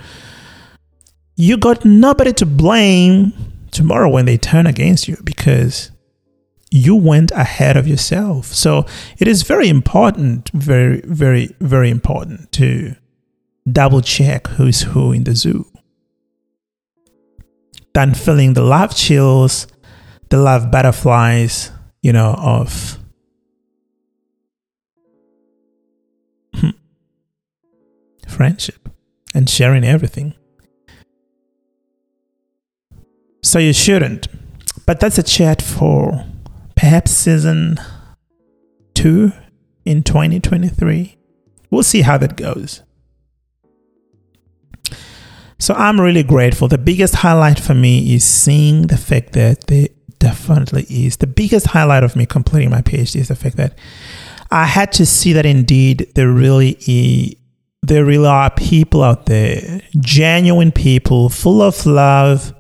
you 1.37 1.57
got 1.57 1.85
nobody 1.85 2.33
to 2.33 2.45
blame 2.45 3.33
tomorrow 3.71 4.09
when 4.09 4.25
they 4.25 4.37
turn 4.37 4.67
against 4.67 5.07
you 5.07 5.17
because 5.25 5.93
you 6.71 6.95
went 6.95 7.31
ahead 7.33 7.77
of 7.77 7.87
yourself 7.89 8.47
so 8.47 8.85
it 9.19 9.27
is 9.27 9.43
very 9.43 9.69
important 9.69 10.51
very 10.51 11.01
very 11.05 11.55
very 11.61 11.91
important 11.91 12.51
to 12.53 12.95
double 13.71 14.01
check 14.01 14.47
who's 14.49 14.83
who 14.83 15.13
in 15.13 15.25
the 15.25 15.35
zoo 15.35 15.67
than 17.95 18.15
feeling 18.15 18.53
the 18.53 18.63
love 18.63 18.95
chills 18.95 19.67
the 20.31 20.37
love 20.37 20.71
butterflies 20.71 21.71
you 22.03 22.13
know, 22.13 22.35
of 22.39 22.99
hmm, 26.55 26.71
friendship 28.27 28.89
and 29.35 29.49
sharing 29.49 29.85
everything. 29.85 30.35
So 33.43 33.59
you 33.59 33.73
shouldn't. 33.73 34.29
But 34.87 35.01
that's 35.01 35.19
a 35.19 35.23
chat 35.23 35.61
for 35.61 36.25
perhaps 36.79 37.11
season 37.11 37.77
two 38.95 39.33
in 39.85 40.05
2023. 40.05 41.19
We'll 41.71 41.83
see 41.83 42.03
how 42.03 42.19
that 42.19 42.37
goes. 42.37 42.83
So 45.59 45.75
I'm 45.75 46.01
really 46.01 46.23
grateful. 46.23 46.69
The 46.69 46.79
biggest 46.79 47.17
highlight 47.17 47.59
for 47.59 47.75
me 47.75 48.15
is 48.15 48.23
seeing 48.23 48.87
the 48.87 48.97
fact 48.97 49.33
that 49.33 49.67
there 49.67 49.89
definitely 50.21 50.87
is. 50.89 51.17
The 51.17 51.27
biggest 51.27 51.67
highlight 51.67 52.05
of 52.05 52.15
me 52.15 52.27
completing 52.27 52.71
my 52.71 52.83
PhD 52.83 53.17
is 53.17 53.29
the 53.29 53.35
fact 53.35 53.57
that 53.57 53.77
I 54.53 54.65
had 54.65 54.93
to 54.93 55.05
see 55.05 55.33
that 55.33 55.45
indeed 55.45 56.13
there 56.15 56.31
really 56.31 56.79
is, 56.87 57.35
there 57.83 58.05
really 58.05 58.29
are 58.29 58.51
people 58.51 59.03
out 59.03 59.27
there, 59.27 59.81
genuine 59.99 60.71
people, 60.71 61.29
full 61.29 61.61
of 61.61 61.85
love, 61.87 62.55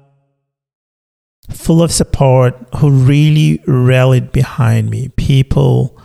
full 1.49 1.83
of 1.83 1.93
support, 1.93 2.55
who 2.77 2.91
really 2.91 3.63
rallied 3.67 4.33
behind 4.33 4.91
me. 4.91 5.09
People 5.17 5.99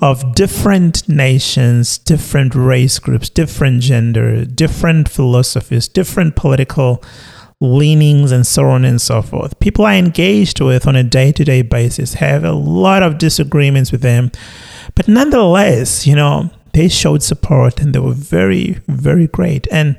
of 0.00 0.34
different 0.34 1.08
nations, 1.08 1.96
different 1.98 2.54
race 2.54 2.98
groups, 2.98 3.28
different 3.28 3.82
gender, 3.82 4.44
different 4.44 5.08
philosophies, 5.08 5.86
different 5.86 6.34
political 6.34 7.02
leanings 7.60 8.32
and 8.32 8.44
so 8.44 8.66
on 8.66 8.84
and 8.84 9.00
so 9.00 9.22
forth. 9.22 9.58
People 9.60 9.86
I 9.86 9.94
engaged 9.94 10.60
with 10.60 10.88
on 10.88 10.96
a 10.96 11.04
day 11.04 11.30
to 11.30 11.44
day 11.44 11.62
basis 11.62 12.14
have 12.14 12.42
a 12.42 12.52
lot 12.52 13.04
of 13.04 13.18
disagreements 13.18 13.92
with 13.92 14.02
them, 14.02 14.32
but 14.96 15.06
nonetheless, 15.06 16.04
you 16.04 16.16
know, 16.16 16.50
they 16.72 16.88
showed 16.88 17.22
support 17.22 17.80
and 17.80 17.94
they 17.94 18.00
were 18.00 18.14
very, 18.14 18.80
very 18.88 19.28
great. 19.28 19.68
And 19.70 19.96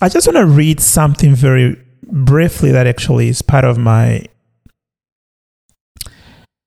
I 0.00 0.08
just 0.08 0.28
want 0.28 0.36
to 0.36 0.46
read 0.46 0.80
something 0.80 1.34
very 1.34 1.76
briefly 2.02 2.72
that 2.72 2.86
actually 2.86 3.28
is 3.28 3.42
part 3.42 3.64
of 3.64 3.78
my 3.78 4.24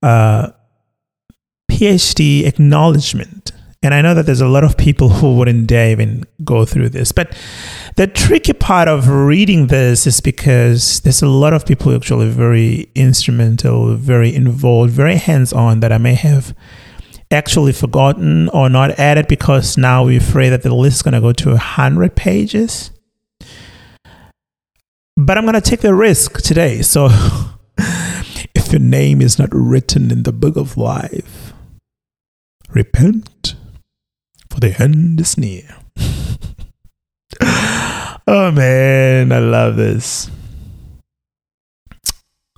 uh, 0.01 0.51
PhD 1.71 2.45
acknowledgement 2.45 3.51
and 3.85 3.93
I 3.93 4.01
know 4.01 4.15
that 4.15 4.25
there's 4.25 4.41
a 4.41 4.47
lot 4.47 4.63
of 4.63 4.77
people 4.77 5.09
who 5.09 5.35
wouldn't 5.35 5.67
dare 5.67 5.91
even 5.91 6.23
go 6.43 6.65
through 6.65 6.89
this. 6.89 7.11
But 7.11 7.37
the 7.97 8.07
tricky 8.07 8.53
part 8.53 8.87
of 8.87 9.07
reading 9.07 9.67
this 9.67 10.07
is 10.07 10.21
because 10.21 11.01
there's 11.01 11.21
a 11.21 11.27
lot 11.27 11.53
of 11.53 11.67
people 11.67 11.93
actually 11.95 12.29
very 12.29 12.89
instrumental, 12.95 13.93
very 13.95 14.33
involved, 14.33 14.91
very 14.91 15.17
hands 15.17 15.53
on 15.53 15.81
that 15.81 15.91
I 15.91 15.99
may 15.99 16.15
have 16.15 16.55
actually 17.29 17.73
forgotten 17.73 18.49
or 18.49 18.69
not 18.69 18.97
added 18.99 19.27
because 19.27 19.77
now 19.77 20.03
we're 20.03 20.17
afraid 20.17 20.49
that 20.49 20.63
the 20.63 20.73
list 20.73 20.95
is 20.95 21.01
going 21.03 21.13
to 21.13 21.21
go 21.21 21.31
to 21.33 21.49
100 21.49 22.15
pages. 22.15 22.89
But 25.17 25.37
I'm 25.37 25.45
going 25.45 25.53
to 25.53 25.61
take 25.61 25.81
the 25.81 25.93
risk 25.93 26.41
today. 26.41 26.81
So 26.81 27.07
if 27.77 28.71
your 28.71 28.81
name 28.81 29.21
is 29.21 29.39
not 29.39 29.49
written 29.51 30.11
in 30.11 30.23
the 30.23 30.33
book 30.33 30.57
of 30.57 30.75
life, 30.77 31.53
repent 32.69 33.55
for 34.49 34.59
the 34.59 34.75
end 34.81 35.21
is 35.21 35.37
near. 35.37 35.77
oh 38.27 38.51
man, 38.51 39.31
I 39.31 39.39
love 39.39 39.77
this. 39.77 40.29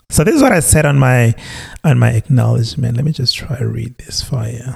So 0.09 0.23
this 0.23 0.35
is 0.35 0.41
what 0.41 0.51
I 0.51 0.61
said 0.61 0.85
on 0.85 0.97
my 0.97 1.35
on 1.83 1.99
my 1.99 2.11
acknowledgement. 2.11 2.95
Let 2.95 3.05
me 3.05 3.11
just 3.11 3.35
try 3.35 3.57
to 3.57 3.67
read 3.67 3.97
this 3.99 4.23
for 4.23 4.47
you. 4.47 4.73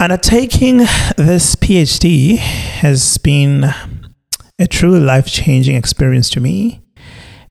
Undertaking 0.00 0.78
this 1.16 1.56
PhD 1.56 2.36
has 2.36 3.16
been 3.16 3.72
a 4.58 4.66
truly 4.66 5.00
life 5.00 5.26
changing 5.26 5.76
experience 5.76 6.30
to 6.30 6.40
me, 6.40 6.82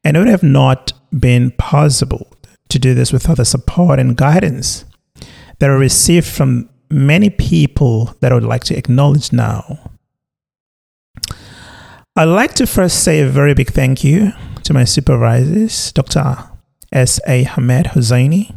and 0.03 0.15
it 0.15 0.19
would 0.19 0.29
have 0.29 0.43
not 0.43 0.93
been 1.17 1.51
possible 1.51 2.31
to 2.69 2.79
do 2.79 2.93
this 2.93 3.13
without 3.13 3.37
the 3.37 3.45
support 3.45 3.99
and 3.99 4.17
guidance 4.17 4.85
that 5.59 5.69
I 5.69 5.73
received 5.73 6.27
from 6.27 6.69
many 6.89 7.29
people 7.29 8.15
that 8.19 8.31
I 8.31 8.35
would 8.35 8.43
like 8.43 8.63
to 8.65 8.77
acknowledge 8.77 9.31
now. 9.31 9.91
I'd 12.15 12.25
like 12.25 12.53
to 12.55 12.67
first 12.67 13.03
say 13.03 13.21
a 13.21 13.27
very 13.27 13.53
big 13.53 13.71
thank 13.71 14.03
you 14.03 14.33
to 14.63 14.73
my 14.73 14.83
supervisors, 14.83 15.91
Dr. 15.91 16.49
S.A. 16.91 17.43
Hamed 17.43 17.87
Hosseini 17.87 18.55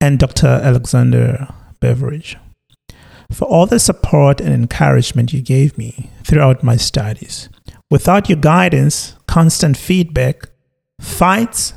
and 0.00 0.18
Dr. 0.18 0.48
Alexander 0.48 1.48
Beveridge, 1.78 2.36
for 3.32 3.46
all 3.46 3.66
the 3.66 3.78
support 3.78 4.40
and 4.40 4.52
encouragement 4.52 5.32
you 5.32 5.42
gave 5.42 5.76
me 5.78 6.10
throughout 6.24 6.62
my 6.62 6.76
studies. 6.76 7.48
Without 7.90 8.28
your 8.28 8.38
guidance, 8.38 9.16
constant 9.26 9.76
feedback, 9.76 10.48
fights, 11.00 11.74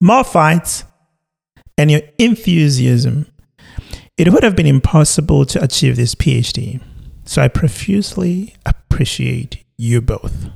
more 0.00 0.24
fights, 0.24 0.84
and 1.76 1.90
your 1.90 2.02
enthusiasm, 2.18 3.26
it 4.16 4.32
would 4.32 4.42
have 4.42 4.56
been 4.56 4.66
impossible 4.66 5.44
to 5.46 5.62
achieve 5.62 5.96
this 5.96 6.14
PhD. 6.14 6.80
So 7.24 7.42
I 7.42 7.48
profusely 7.48 8.54
appreciate 8.64 9.64
you 9.76 10.00
both. 10.00 10.50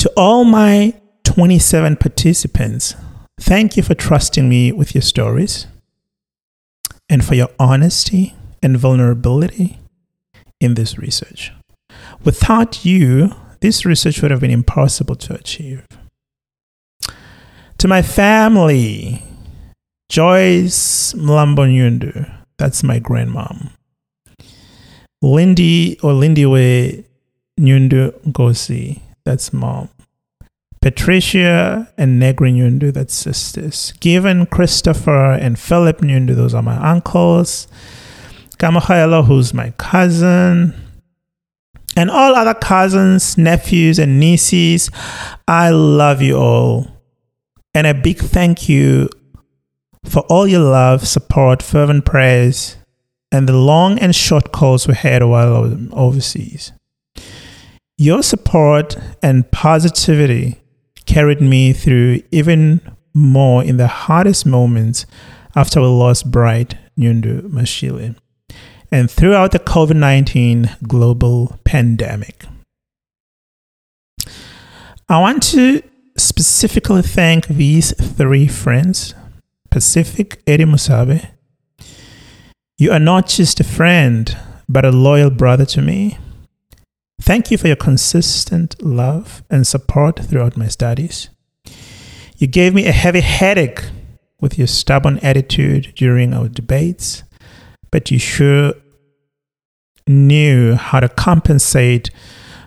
To 0.00 0.12
all 0.16 0.44
my 0.44 0.94
27 1.24 1.96
participants, 1.96 2.94
thank 3.40 3.76
you 3.76 3.82
for 3.82 3.94
trusting 3.94 4.48
me 4.48 4.72
with 4.72 4.94
your 4.94 5.02
stories 5.02 5.66
and 7.08 7.24
for 7.24 7.34
your 7.34 7.48
honesty 7.58 8.34
and 8.62 8.76
vulnerability 8.76 9.78
in 10.60 10.74
this 10.74 10.98
research. 10.98 11.52
Without 12.24 12.84
you, 12.84 13.32
this 13.60 13.84
research 13.84 14.22
would 14.22 14.30
have 14.30 14.40
been 14.40 14.50
impossible 14.50 15.16
to 15.16 15.34
achieve. 15.34 15.86
To 17.78 17.88
my 17.88 18.02
family, 18.02 19.22
Joyce 20.08 21.12
Mlambonyundu, 21.14 22.32
that's 22.58 22.82
my 22.82 23.00
grandmom. 23.00 23.70
Lindy 25.22 25.98
or 26.00 26.12
Lindiwe 26.12 27.04
Nyundu 27.58 28.12
Gosi, 28.32 29.00
that's 29.24 29.52
mom. 29.52 29.88
Patricia 30.86 31.92
and 31.98 32.20
Negri 32.20 32.52
Nyundu, 32.52 32.92
that's 32.92 33.12
sisters. 33.12 33.92
Given 33.98 34.46
Christopher 34.46 35.32
and 35.32 35.58
Philip 35.58 35.98
Nyundu, 35.98 36.36
those 36.36 36.54
are 36.54 36.62
my 36.62 36.76
uncles. 36.76 37.66
Kamahaelo, 38.58 39.26
who's 39.26 39.52
my 39.52 39.70
cousin. 39.78 40.74
And 41.96 42.08
all 42.08 42.36
other 42.36 42.54
cousins, 42.54 43.36
nephews, 43.36 43.98
and 43.98 44.20
nieces, 44.20 44.88
I 45.48 45.70
love 45.70 46.22
you 46.22 46.36
all. 46.36 46.86
And 47.74 47.88
a 47.88 47.92
big 47.92 48.18
thank 48.18 48.68
you 48.68 49.08
for 50.04 50.20
all 50.28 50.46
your 50.46 50.62
love, 50.62 51.08
support, 51.08 51.64
fervent 51.64 52.04
prayers, 52.04 52.76
and 53.32 53.48
the 53.48 53.56
long 53.56 53.98
and 53.98 54.14
short 54.14 54.52
calls 54.52 54.86
we 54.86 54.94
had 54.94 55.24
while 55.24 55.56
I 55.56 55.58
was 55.58 55.72
overseas. 55.90 56.70
Your 57.98 58.22
support 58.22 58.96
and 59.20 59.50
positivity 59.50 60.60
carried 61.16 61.40
me 61.40 61.72
through 61.72 62.20
even 62.30 62.78
more 63.14 63.64
in 63.64 63.78
the 63.78 63.86
hardest 63.86 64.44
moments 64.44 65.06
after 65.54 65.80
we 65.80 65.86
lost 65.86 66.30
Bright 66.30 66.76
Nyundu 66.98 67.48
Mashile 67.48 68.14
and 68.92 69.10
throughout 69.10 69.52
the 69.52 69.58
COVID 69.58 69.96
19 69.96 70.76
global 70.86 71.58
pandemic. 71.64 72.44
I 75.08 75.18
want 75.18 75.42
to 75.44 75.80
specifically 76.18 77.00
thank 77.00 77.48
these 77.48 77.94
three 77.94 78.46
friends 78.46 79.14
Pacific 79.70 80.42
Eddie 80.46 80.66
Musabe. 80.66 81.30
You 82.76 82.92
are 82.92 82.98
not 82.98 83.26
just 83.26 83.58
a 83.58 83.64
friend, 83.64 84.36
but 84.68 84.84
a 84.84 84.90
loyal 84.90 85.30
brother 85.30 85.64
to 85.64 85.80
me. 85.80 86.18
Thank 87.20 87.50
you 87.50 87.58
for 87.58 87.66
your 87.66 87.76
consistent 87.76 88.80
love 88.82 89.42
and 89.50 89.66
support 89.66 90.20
throughout 90.24 90.56
my 90.56 90.68
studies. 90.68 91.30
You 92.36 92.46
gave 92.46 92.74
me 92.74 92.86
a 92.86 92.92
heavy 92.92 93.20
headache 93.20 93.82
with 94.40 94.58
your 94.58 94.66
stubborn 94.66 95.18
attitude 95.18 95.94
during 95.96 96.34
our 96.34 96.48
debates, 96.48 97.24
but 97.90 98.10
you 98.10 98.18
sure 98.18 98.74
knew 100.06 100.74
how 100.74 101.00
to 101.00 101.08
compensate 101.08 102.10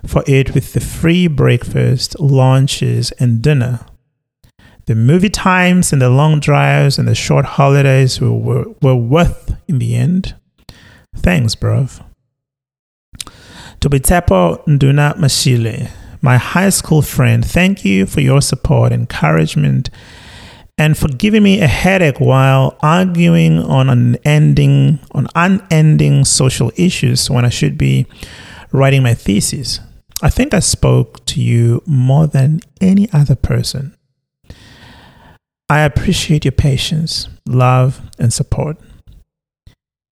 for 0.06 0.24
it 0.26 0.54
with 0.54 0.72
the 0.72 0.80
free 0.80 1.26
breakfast, 1.26 2.18
lunches, 2.18 3.12
and 3.12 3.40
dinner. 3.42 3.80
The 4.86 4.94
movie 4.94 5.30
times 5.30 5.92
and 5.92 6.02
the 6.02 6.10
long 6.10 6.40
drives 6.40 6.98
and 6.98 7.06
the 7.06 7.14
short 7.14 7.44
holidays 7.44 8.20
were, 8.20 8.32
were, 8.32 8.64
were 8.82 8.96
worth 8.96 9.54
in 9.68 9.78
the 9.78 9.94
end. 9.94 10.34
Thanks, 11.14 11.54
bruv. 11.54 12.02
Tobitepo 13.80 14.62
Nduna 14.66 15.16
Mashile, 15.16 15.88
my 16.20 16.36
high 16.36 16.68
school 16.68 17.00
friend, 17.00 17.42
thank 17.42 17.82
you 17.82 18.04
for 18.04 18.20
your 18.20 18.42
support, 18.42 18.92
encouragement, 18.92 19.88
and 20.76 20.98
for 20.98 21.08
giving 21.08 21.42
me 21.42 21.62
a 21.62 21.66
headache 21.66 22.20
while 22.20 22.76
arguing 22.82 23.58
on 23.58 23.88
unending 23.88 24.98
on 25.12 25.28
unending 25.34 26.26
social 26.26 26.70
issues 26.76 27.30
when 27.30 27.46
I 27.46 27.48
should 27.48 27.78
be 27.78 28.06
writing 28.70 29.02
my 29.02 29.14
thesis. 29.14 29.80
I 30.22 30.28
think 30.28 30.52
I 30.52 30.60
spoke 30.60 31.24
to 31.26 31.40
you 31.40 31.82
more 31.86 32.26
than 32.26 32.60
any 32.82 33.10
other 33.14 33.34
person. 33.34 33.96
I 35.70 35.80
appreciate 35.80 36.44
your 36.44 36.52
patience, 36.52 37.30
love, 37.46 38.02
and 38.18 38.30
support, 38.30 38.76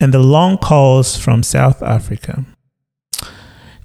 and 0.00 0.14
the 0.14 0.20
long 0.20 0.56
calls 0.56 1.18
from 1.18 1.42
South 1.42 1.82
Africa. 1.82 2.46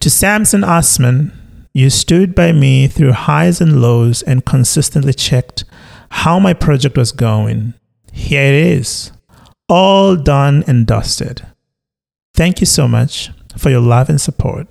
To 0.04 0.10
Samson 0.10 0.66
Osman, 0.66 1.32
you 1.74 1.90
stood 1.90 2.36
by 2.36 2.52
me 2.52 2.90
through 2.90 3.14
highs 3.14 3.62
and 3.62 3.82
lows 3.82 4.22
and 4.22 4.44
consistently 4.44 5.14
checked 5.14 5.64
how 6.10 6.40
my 6.40 6.54
project 6.54 6.98
was 6.98 7.14
going. 7.14 7.74
Here 8.12 8.44
it 8.44 8.54
is, 8.54 9.14
all 9.70 10.18
done 10.18 10.66
and 10.68 10.86
dusted. 10.86 11.48
Thank 12.36 12.60
you 12.60 12.66
so 12.66 12.86
much 12.86 13.32
for 13.58 13.70
your 13.70 13.80
love 13.80 14.10
and 14.10 14.20
support. 14.20 14.68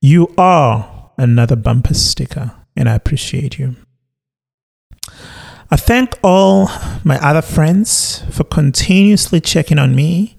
You 0.00 0.32
are 0.38 1.10
another 1.18 1.54
bumper 1.54 1.92
sticker, 1.92 2.52
and 2.74 2.88
I 2.88 2.94
appreciate 2.94 3.58
you. 3.58 3.76
I 5.70 5.76
thank 5.76 6.18
all 6.22 6.70
my 7.04 7.18
other 7.18 7.42
friends 7.42 8.22
for 8.30 8.44
continuously 8.44 9.42
checking 9.42 9.78
on 9.78 9.94
me 9.94 10.38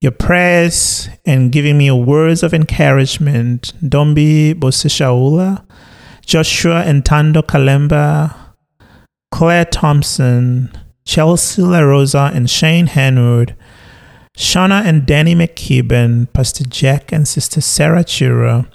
your 0.00 0.12
prayers 0.12 1.08
and 1.24 1.50
giving 1.50 1.78
me 1.78 1.90
words 1.90 2.42
of 2.42 2.52
encouragement. 2.52 3.72
Dombi 3.82 4.54
Bosishaula, 4.54 5.64
Joshua 6.24 6.82
Entando 6.84 7.04
Tando 7.04 7.42
Kalemba, 7.42 8.34
Claire 9.32 9.64
Thompson, 9.64 10.70
Chelsea 11.04 11.62
LaRosa 11.62 12.34
and 12.34 12.50
Shane 12.50 12.86
Hanwood, 12.86 13.54
Shauna 14.36 14.84
and 14.84 15.06
Danny 15.06 15.34
McKibben, 15.34 16.30
Pastor 16.32 16.64
Jack 16.64 17.12
and 17.12 17.26
Sister 17.26 17.60
Sarah 17.60 18.04
Chira, 18.04 18.70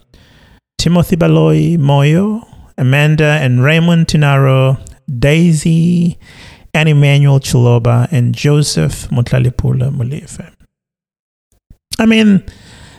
Timothy 0.78 1.16
Baloy 1.16 1.78
Moyo, 1.78 2.48
Amanda 2.78 3.38
and 3.42 3.64
Raymond 3.64 4.08
Tinaro, 4.08 4.80
Daisy 5.20 6.18
and 6.74 6.90
Emmanuel 6.90 7.40
Chiloba, 7.40 8.08
and 8.12 8.34
Joseph 8.34 9.08
Mutlalipula 9.10 9.92
Mulife. 9.92 10.52
I 12.02 12.08
mean, 12.08 12.44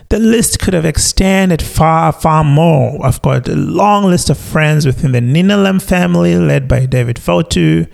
the 0.07 0.17
list 0.17 0.59
could 0.59 0.73
have 0.73 0.85
extended 0.85 1.61
far, 1.61 2.13
far 2.13 2.41
more. 2.45 3.05
I've 3.05 3.21
got 3.21 3.49
a 3.49 3.55
long 3.55 4.05
list 4.05 4.29
of 4.29 4.37
friends 4.37 4.85
within 4.85 5.11
the 5.11 5.19
Ninalem 5.19 5.81
family, 5.81 6.37
led 6.37 6.69
by 6.69 6.85
David 6.85 7.17
Fotu. 7.17 7.89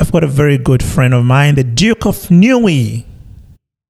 I've 0.00 0.10
got 0.10 0.24
a 0.24 0.26
very 0.26 0.58
good 0.58 0.82
friend 0.82 1.14
of 1.14 1.24
mine, 1.24 1.54
the 1.54 1.62
Duke 1.62 2.04
of 2.04 2.32
Nui, 2.32 3.06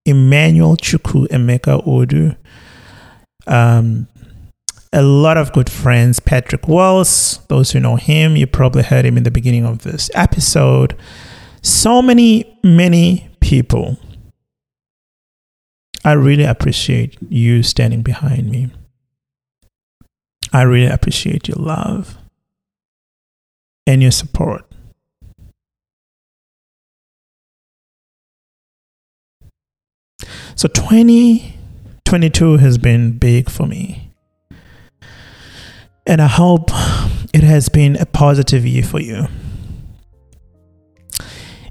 Emmanuel 0.04 0.76
Chuku 0.76 1.26
Emeka 1.28 1.82
Odu. 1.86 2.34
Um, 3.46 4.06
a 4.92 5.00
lot 5.00 5.38
of 5.38 5.54
good 5.54 5.70
friends. 5.70 6.20
Patrick 6.20 6.68
Wells, 6.68 7.40
those 7.48 7.70
who 7.70 7.80
know 7.80 7.96
him, 7.96 8.36
you 8.36 8.46
probably 8.46 8.82
heard 8.82 9.06
him 9.06 9.16
in 9.16 9.22
the 9.22 9.30
beginning 9.30 9.64
of 9.64 9.78
this 9.78 10.10
episode. 10.12 10.94
So 11.62 12.02
many, 12.02 12.58
many 12.62 13.30
people 13.40 13.96
I 16.08 16.12
really 16.12 16.44
appreciate 16.44 17.18
you 17.28 17.62
standing 17.62 18.00
behind 18.00 18.48
me. 18.48 18.70
I 20.54 20.62
really 20.62 20.86
appreciate 20.86 21.48
your 21.48 21.58
love 21.58 22.16
and 23.86 24.00
your 24.00 24.10
support. 24.10 24.64
So 30.54 30.68
2022 30.68 32.56
has 32.56 32.78
been 32.78 33.18
big 33.18 33.50
for 33.50 33.66
me. 33.66 34.10
And 36.06 36.22
I 36.22 36.26
hope 36.26 36.70
it 37.34 37.42
has 37.42 37.68
been 37.68 37.96
a 37.96 38.06
positive 38.06 38.64
year 38.64 38.82
for 38.82 38.98
you. 38.98 39.28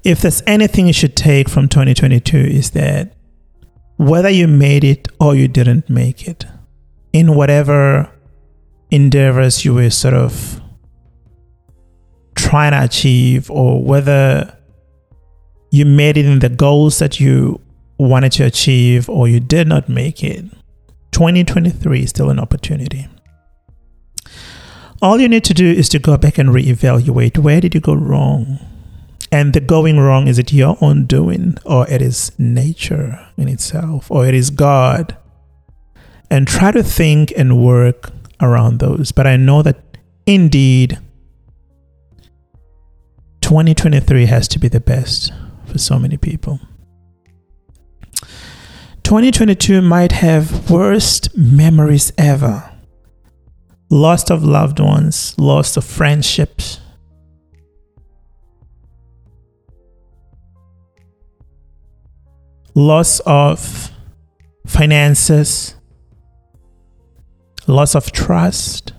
If 0.04 0.22
there's 0.22 0.44
anything 0.46 0.86
you 0.86 0.94
should 0.94 1.16
take 1.16 1.50
from 1.50 1.68
2022 1.68 2.38
is 2.38 2.70
that 2.72 3.17
whether 3.98 4.30
you 4.30 4.48
made 4.48 4.84
it 4.84 5.08
or 5.20 5.36
you 5.36 5.48
didn't 5.48 5.90
make 5.90 6.28
it, 6.28 6.46
in 7.14 7.36
whatever 7.36 8.12
endeavors 8.92 9.66
you 9.66 9.74
were 9.74 9.90
sort 9.90 10.14
of 10.14 10.62
trying 12.36 12.72
to 12.72 12.84
achieve, 12.84 13.50
or 13.52 13.84
whether 13.84 14.56
you 15.72 15.86
made 15.86 16.18
it 16.18 16.26
in 16.26 16.40
the 16.40 16.50
goals 16.50 17.00
that 17.00 17.20
you 17.20 17.60
wanted 17.98 18.32
to 18.32 18.44
achieve 18.44 19.10
or 19.10 19.28
you 19.28 19.40
did 19.40 19.68
not 19.68 19.90
make 19.90 20.24
it, 20.24 20.46
2023 21.12 22.04
is 22.04 22.10
still 22.12 22.30
an 22.30 22.40
opportunity. 22.40 23.08
All 25.02 25.20
you 25.20 25.28
need 25.28 25.44
to 25.46 25.54
do 25.54 25.66
is 25.66 25.90
to 25.90 26.00
go 26.00 26.18
back 26.18 26.38
and 26.38 26.50
reevaluate 26.50 27.38
where 27.38 27.62
did 27.62 27.76
you 27.76 27.82
go 27.82 27.94
wrong? 27.94 28.60
And 29.32 29.54
the 29.54 29.60
going 29.60 30.00
wrong 30.00 30.28
is 30.28 30.40
it 30.40 30.54
your 30.54 30.78
own 30.82 31.06
doing 31.06 31.58
or 31.66 31.90
it 31.90 32.02
is 32.02 32.32
nature 32.38 33.28
in 33.38 33.48
itself 33.48 34.10
or 34.10 34.26
it 34.26 34.34
is 34.34 34.50
God? 34.50 35.18
And 36.30 36.48
try 36.48 36.72
to 36.72 36.84
think 36.84 37.34
and 37.36 37.64
work 37.64 38.12
around 38.42 38.80
those. 38.80 39.12
But 39.12 39.28
I 39.28 39.38
know 39.38 39.62
that 39.64 39.98
indeed 40.26 41.00
2023 43.42 44.26
has 44.26 44.48
to 44.50 44.60
be 44.60 44.68
the 44.68 44.80
best 44.80 45.32
for 45.66 45.78
so 45.78 45.98
many 45.98 46.18
people. 46.18 46.60
2022 49.04 49.82
might 49.82 50.12
have 50.12 50.70
worst 50.70 51.36
memories 51.38 52.12
ever. 52.18 52.70
Loss 53.90 54.30
of 54.30 54.44
loved 54.44 54.82
ones, 54.82 55.34
loss 55.38 55.78
of 55.78 55.86
friendships. 55.86 56.82
Loss 62.78 63.22
of 63.22 63.92
finances, 64.68 65.74
loss 67.66 67.96
of 67.96 68.12
trust. 68.12 68.94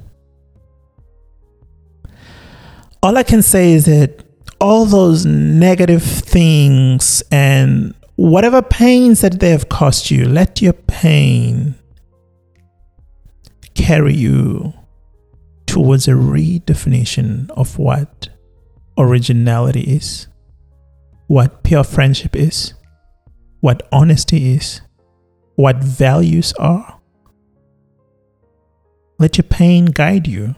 All 3.05 3.17
I 3.17 3.23
can 3.23 3.41
say 3.41 3.71
is 3.75 3.85
that 3.85 4.25
all 4.61 4.85
those 4.85 5.25
negative 5.25 6.03
things 6.03 7.23
and 7.31 7.95
whatever 8.17 8.63
pains 8.63 9.21
that 9.21 9.39
they 9.39 9.51
have 9.51 9.69
cost 9.69 10.11
you, 10.11 10.29
let 10.29 10.61
your 10.61 10.73
pain 10.73 11.77
carry 13.77 14.13
you 14.13 14.75
towards 15.67 16.09
a 16.09 16.15
redefinition 16.15 17.49
of 17.51 17.79
what 17.79 18.29
originality 18.99 19.83
is, 19.83 20.27
what 21.29 21.63
pure 21.63 21.85
friendship 21.85 22.35
is, 22.35 22.75
what 23.61 23.87
honesty 23.93 24.55
is, 24.55 24.81
what 25.57 25.77
values 25.77 26.53
are. 26.55 27.01
Let 29.19 29.37
your 29.37 29.45
pain 29.45 29.87
guide 29.87 30.29
you 30.29 30.55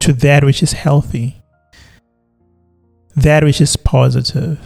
to 0.00 0.12
that 0.12 0.44
which 0.44 0.62
is 0.62 0.72
healthy 0.72 1.42
that 3.16 3.44
which 3.44 3.60
is 3.60 3.76
positive. 3.76 4.58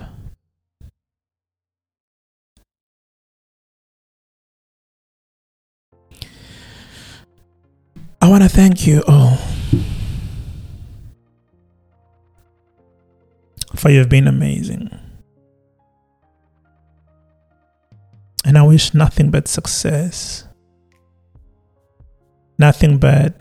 I 8.21 8.29
want 8.29 8.43
to 8.43 8.49
thank 8.49 8.87
you 8.87 9.03
all 9.07 9.39
for 13.79 13.91
you've 13.91 14.09
been 14.09 14.27
amazing. 14.27 14.91
And 18.45 18.57
I 18.57 18.63
wish 18.63 18.95
nothing 18.95 19.31
but 19.31 19.47
success, 19.47 20.45
nothing 22.59 22.99
but 22.99 23.41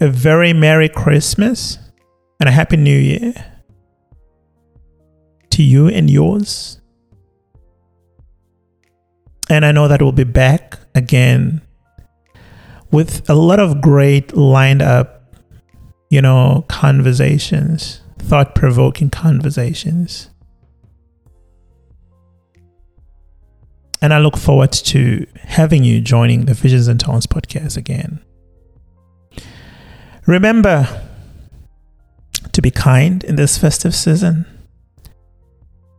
a 0.00 0.08
very 0.08 0.52
Merry 0.52 0.88
Christmas 0.88 1.78
and 2.40 2.48
a 2.48 2.52
Happy 2.52 2.76
New 2.76 2.98
Year 2.98 3.34
to 5.50 5.62
you 5.62 5.88
and 5.88 6.08
yours. 6.08 6.80
And 9.50 9.64
I 9.64 9.72
know 9.72 9.88
that 9.88 10.02
we'll 10.02 10.12
be 10.12 10.24
back 10.24 10.78
again 10.94 11.62
with 12.92 13.28
a 13.28 13.34
lot 13.34 13.58
of 13.60 13.80
great 13.80 14.36
lined 14.36 14.82
up, 14.82 15.17
you 16.10 16.22
know, 16.22 16.64
conversations, 16.68 18.00
thought 18.18 18.54
provoking 18.54 19.10
conversations. 19.10 20.30
And 24.00 24.14
I 24.14 24.18
look 24.18 24.36
forward 24.36 24.72
to 24.72 25.26
having 25.36 25.82
you 25.82 26.00
joining 26.00 26.44
the 26.44 26.54
Visions 26.54 26.86
and 26.88 27.00
Tones 27.00 27.26
podcast 27.26 27.76
again. 27.76 28.20
Remember, 30.26 30.86
to 32.58 32.62
be 32.62 32.70
kind 32.72 33.22
in 33.22 33.36
this 33.36 33.56
festive 33.56 33.94
season. 33.94 34.44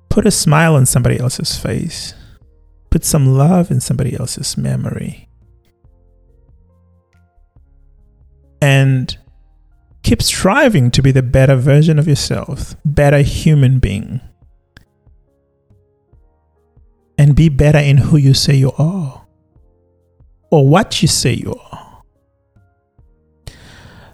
Put 0.09 0.25
a 0.25 0.31
smile 0.31 0.75
on 0.75 0.85
somebody 0.85 1.17
else's 1.17 1.55
face. 1.55 2.13
Put 2.89 3.05
some 3.05 3.37
love 3.37 3.71
in 3.71 3.79
somebody 3.79 4.19
else's 4.19 4.57
memory. 4.57 5.29
And 8.61 9.17
keep 10.09 10.23
striving 10.23 10.89
to 10.89 11.03
be 11.03 11.11
the 11.11 11.21
better 11.21 11.55
version 11.55 11.99
of 11.99 12.07
yourself, 12.07 12.75
better 12.83 13.19
human 13.19 13.77
being. 13.77 14.19
And 17.15 17.35
be 17.35 17.47
better 17.47 17.77
in 17.77 17.97
who 17.97 18.17
you 18.17 18.33
say 18.33 18.55
you 18.55 18.71
are 18.79 19.27
or 20.49 20.67
what 20.67 21.03
you 21.03 21.07
say 21.07 21.33
you 21.33 21.53
are 21.71 22.01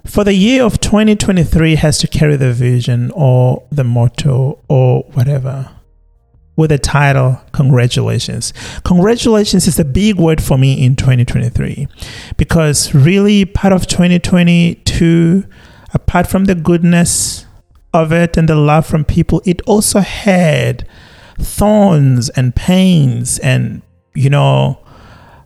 for 0.05 0.23
the 0.23 0.33
year 0.33 0.63
of 0.63 0.81
2023 0.81 1.75
has 1.75 1.97
to 1.99 2.07
carry 2.07 2.35
the 2.35 2.51
vision 2.51 3.11
or 3.11 3.65
the 3.71 3.83
motto 3.83 4.59
or 4.67 5.03
whatever 5.13 5.69
with 6.57 6.71
the 6.71 6.77
title 6.77 7.39
congratulations 7.53 8.53
congratulations 8.83 9.67
is 9.67 9.79
a 9.79 9.85
big 9.85 10.17
word 10.17 10.41
for 10.41 10.57
me 10.57 10.83
in 10.83 10.95
2023 10.95 11.87
because 12.37 12.93
really 12.93 13.45
part 13.45 13.71
of 13.71 13.87
2022 13.87 15.45
apart 15.95 16.27
from 16.27 16.45
the 16.45 16.53
goodness 16.55 17.45
of 17.93 18.11
it 18.11 18.37
and 18.37 18.47
the 18.47 18.55
love 18.55 18.85
from 18.85 19.03
people 19.03 19.41
it 19.45 19.61
also 19.61 19.99
had 19.99 20.87
thorns 21.39 22.29
and 22.29 22.55
pains 22.55 23.39
and 23.39 23.81
you 24.13 24.29
know 24.29 24.77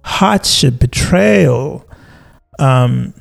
hardship 0.03 0.79
betrayal 0.79 1.87
um, 2.59 3.13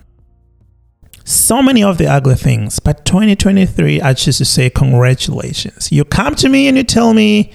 so 1.28 1.62
many 1.62 1.84
of 1.84 1.98
the 1.98 2.06
ugly 2.06 2.34
things. 2.34 2.78
But 2.80 3.04
2023, 3.04 4.00
I 4.00 4.14
choose 4.14 4.38
to 4.38 4.46
say 4.46 4.70
congratulations. 4.70 5.92
You 5.92 6.04
come 6.04 6.34
to 6.36 6.48
me 6.48 6.68
and 6.68 6.76
you 6.76 6.84
tell 6.84 7.12
me 7.12 7.52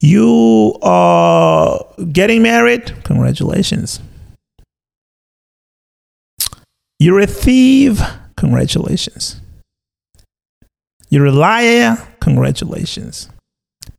you 0.00 0.76
are 0.82 1.84
getting 2.12 2.42
married. 2.42 2.92
Congratulations. 3.04 4.00
You're 6.98 7.20
a 7.20 7.26
thief. 7.26 8.02
Congratulations. 8.36 9.40
You're 11.08 11.26
a 11.26 11.32
liar. 11.32 11.96
Congratulations. 12.20 13.28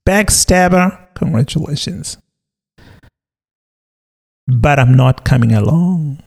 Backstabber. 0.05 1.13
Congratulations. 1.15 2.17
But 4.47 4.79
I'm 4.79 4.93
not 4.93 5.23
coming 5.23 5.53
along. 5.53 6.21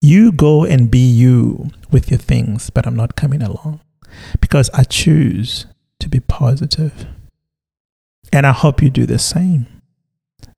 You 0.00 0.30
go 0.30 0.64
and 0.64 0.90
be 0.90 0.98
you 0.98 1.70
with 1.90 2.10
your 2.10 2.18
things, 2.18 2.70
but 2.70 2.86
I'm 2.86 2.94
not 2.94 3.16
coming 3.16 3.42
along 3.42 3.80
because 4.40 4.70
I 4.70 4.84
choose 4.84 5.66
to 6.00 6.08
be 6.08 6.20
positive. 6.20 7.06
And 8.32 8.46
I 8.46 8.52
hope 8.52 8.82
you 8.82 8.90
do 8.90 9.06
the 9.06 9.18
same. 9.18 9.66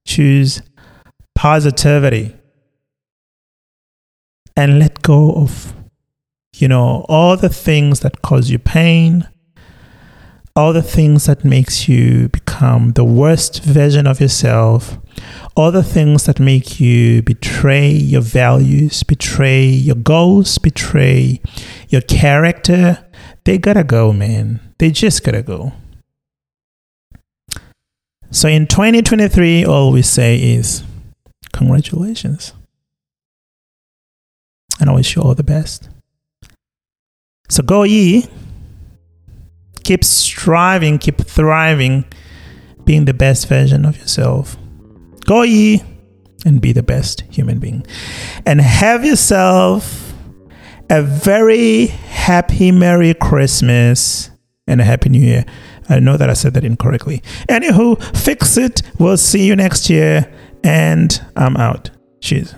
Choose 0.07 0.61
positivity 1.35 2.35
and 4.59 4.79
let 4.79 5.01
go 5.03 5.33
of, 5.33 5.73
you 6.57 6.69
know, 6.69 7.07
all 7.09 7.37
the 7.37 7.49
things 7.49 8.01
that 8.01 8.21
cause 8.21 8.51
you 8.51 8.59
pain, 8.59 9.29
all 10.55 10.73
the 10.73 10.83
things 10.83 11.27
that 11.27 11.45
makes 11.45 11.89
you 11.89 12.29
become 12.29 12.93
the 12.93 13.05
worst 13.05 13.63
version 13.63 14.07
of 14.07 14.21
yourself 14.21 14.99
all 15.57 15.73
the 15.73 15.83
things 15.83 16.25
that 16.25 16.39
make 16.39 16.81
you 16.81 17.23
betray 17.23 17.91
your 17.91 18.21
values, 18.21 19.03
betray 19.03 19.65
your 19.67 19.97
goals, 19.97 20.59
betray 20.59 21.41
your 21.89 22.03
character, 22.03 23.05
they 23.45 23.59
gotta 23.59 23.85
go, 23.85 24.13
man. 24.13 24.61
They 24.79 24.91
just 24.91 25.25
gotta 25.25 25.43
go. 25.43 25.73
So 28.31 28.49
in 28.49 28.67
2023, 28.67 29.65
all 29.65 29.91
we 29.91 30.03
say 30.03 30.37
is 30.37 30.85
congratulations. 31.53 32.53
And 34.81 34.91
I 34.91 34.95
wish 34.95 35.17
you 35.17 35.23
all 35.23 35.35
the 35.35 35.43
best. 35.43 35.89
So 37.49 37.63
go 37.63 37.83
ye. 37.83 38.27
Keep 39.85 40.05
striving, 40.05 40.99
keep 40.99 41.19
thriving, 41.19 42.05
being 42.85 43.07
the 43.07 43.15
best 43.15 43.49
version 43.49 43.87
of 43.87 43.97
yourself. 43.97 44.57
Go 45.25 45.43
ye 45.43 45.83
and 46.45 46.61
be 46.61 46.73
the 46.73 46.83
best 46.83 47.23
human 47.31 47.59
being. 47.59 47.87
And 48.45 48.61
have 48.61 49.05
yourself 49.05 50.13
a 50.91 51.03
very 51.03 51.87
happy, 51.87 52.71
Merry 52.71 53.15
Christmas 53.15 54.31
and 54.67 54.81
a 54.81 54.85
Happy 54.85 55.09
New 55.09 55.21
Year. 55.21 55.45
I 55.89 56.01
know 56.01 56.17
that 56.17 56.29
I 56.29 56.35
said 56.35 56.55
that 56.55 56.65
incorrectly. 56.65 57.23
Anywho, 57.49 58.03
fix 58.17 58.57
it. 58.57 58.83
We'll 58.99 59.17
see 59.17 59.47
you 59.47 59.57
next 59.57 59.89
year. 59.89 60.31
And 60.63 61.21
I'm 61.37 61.57
out. 61.57 61.91
Cheers. 62.21 62.55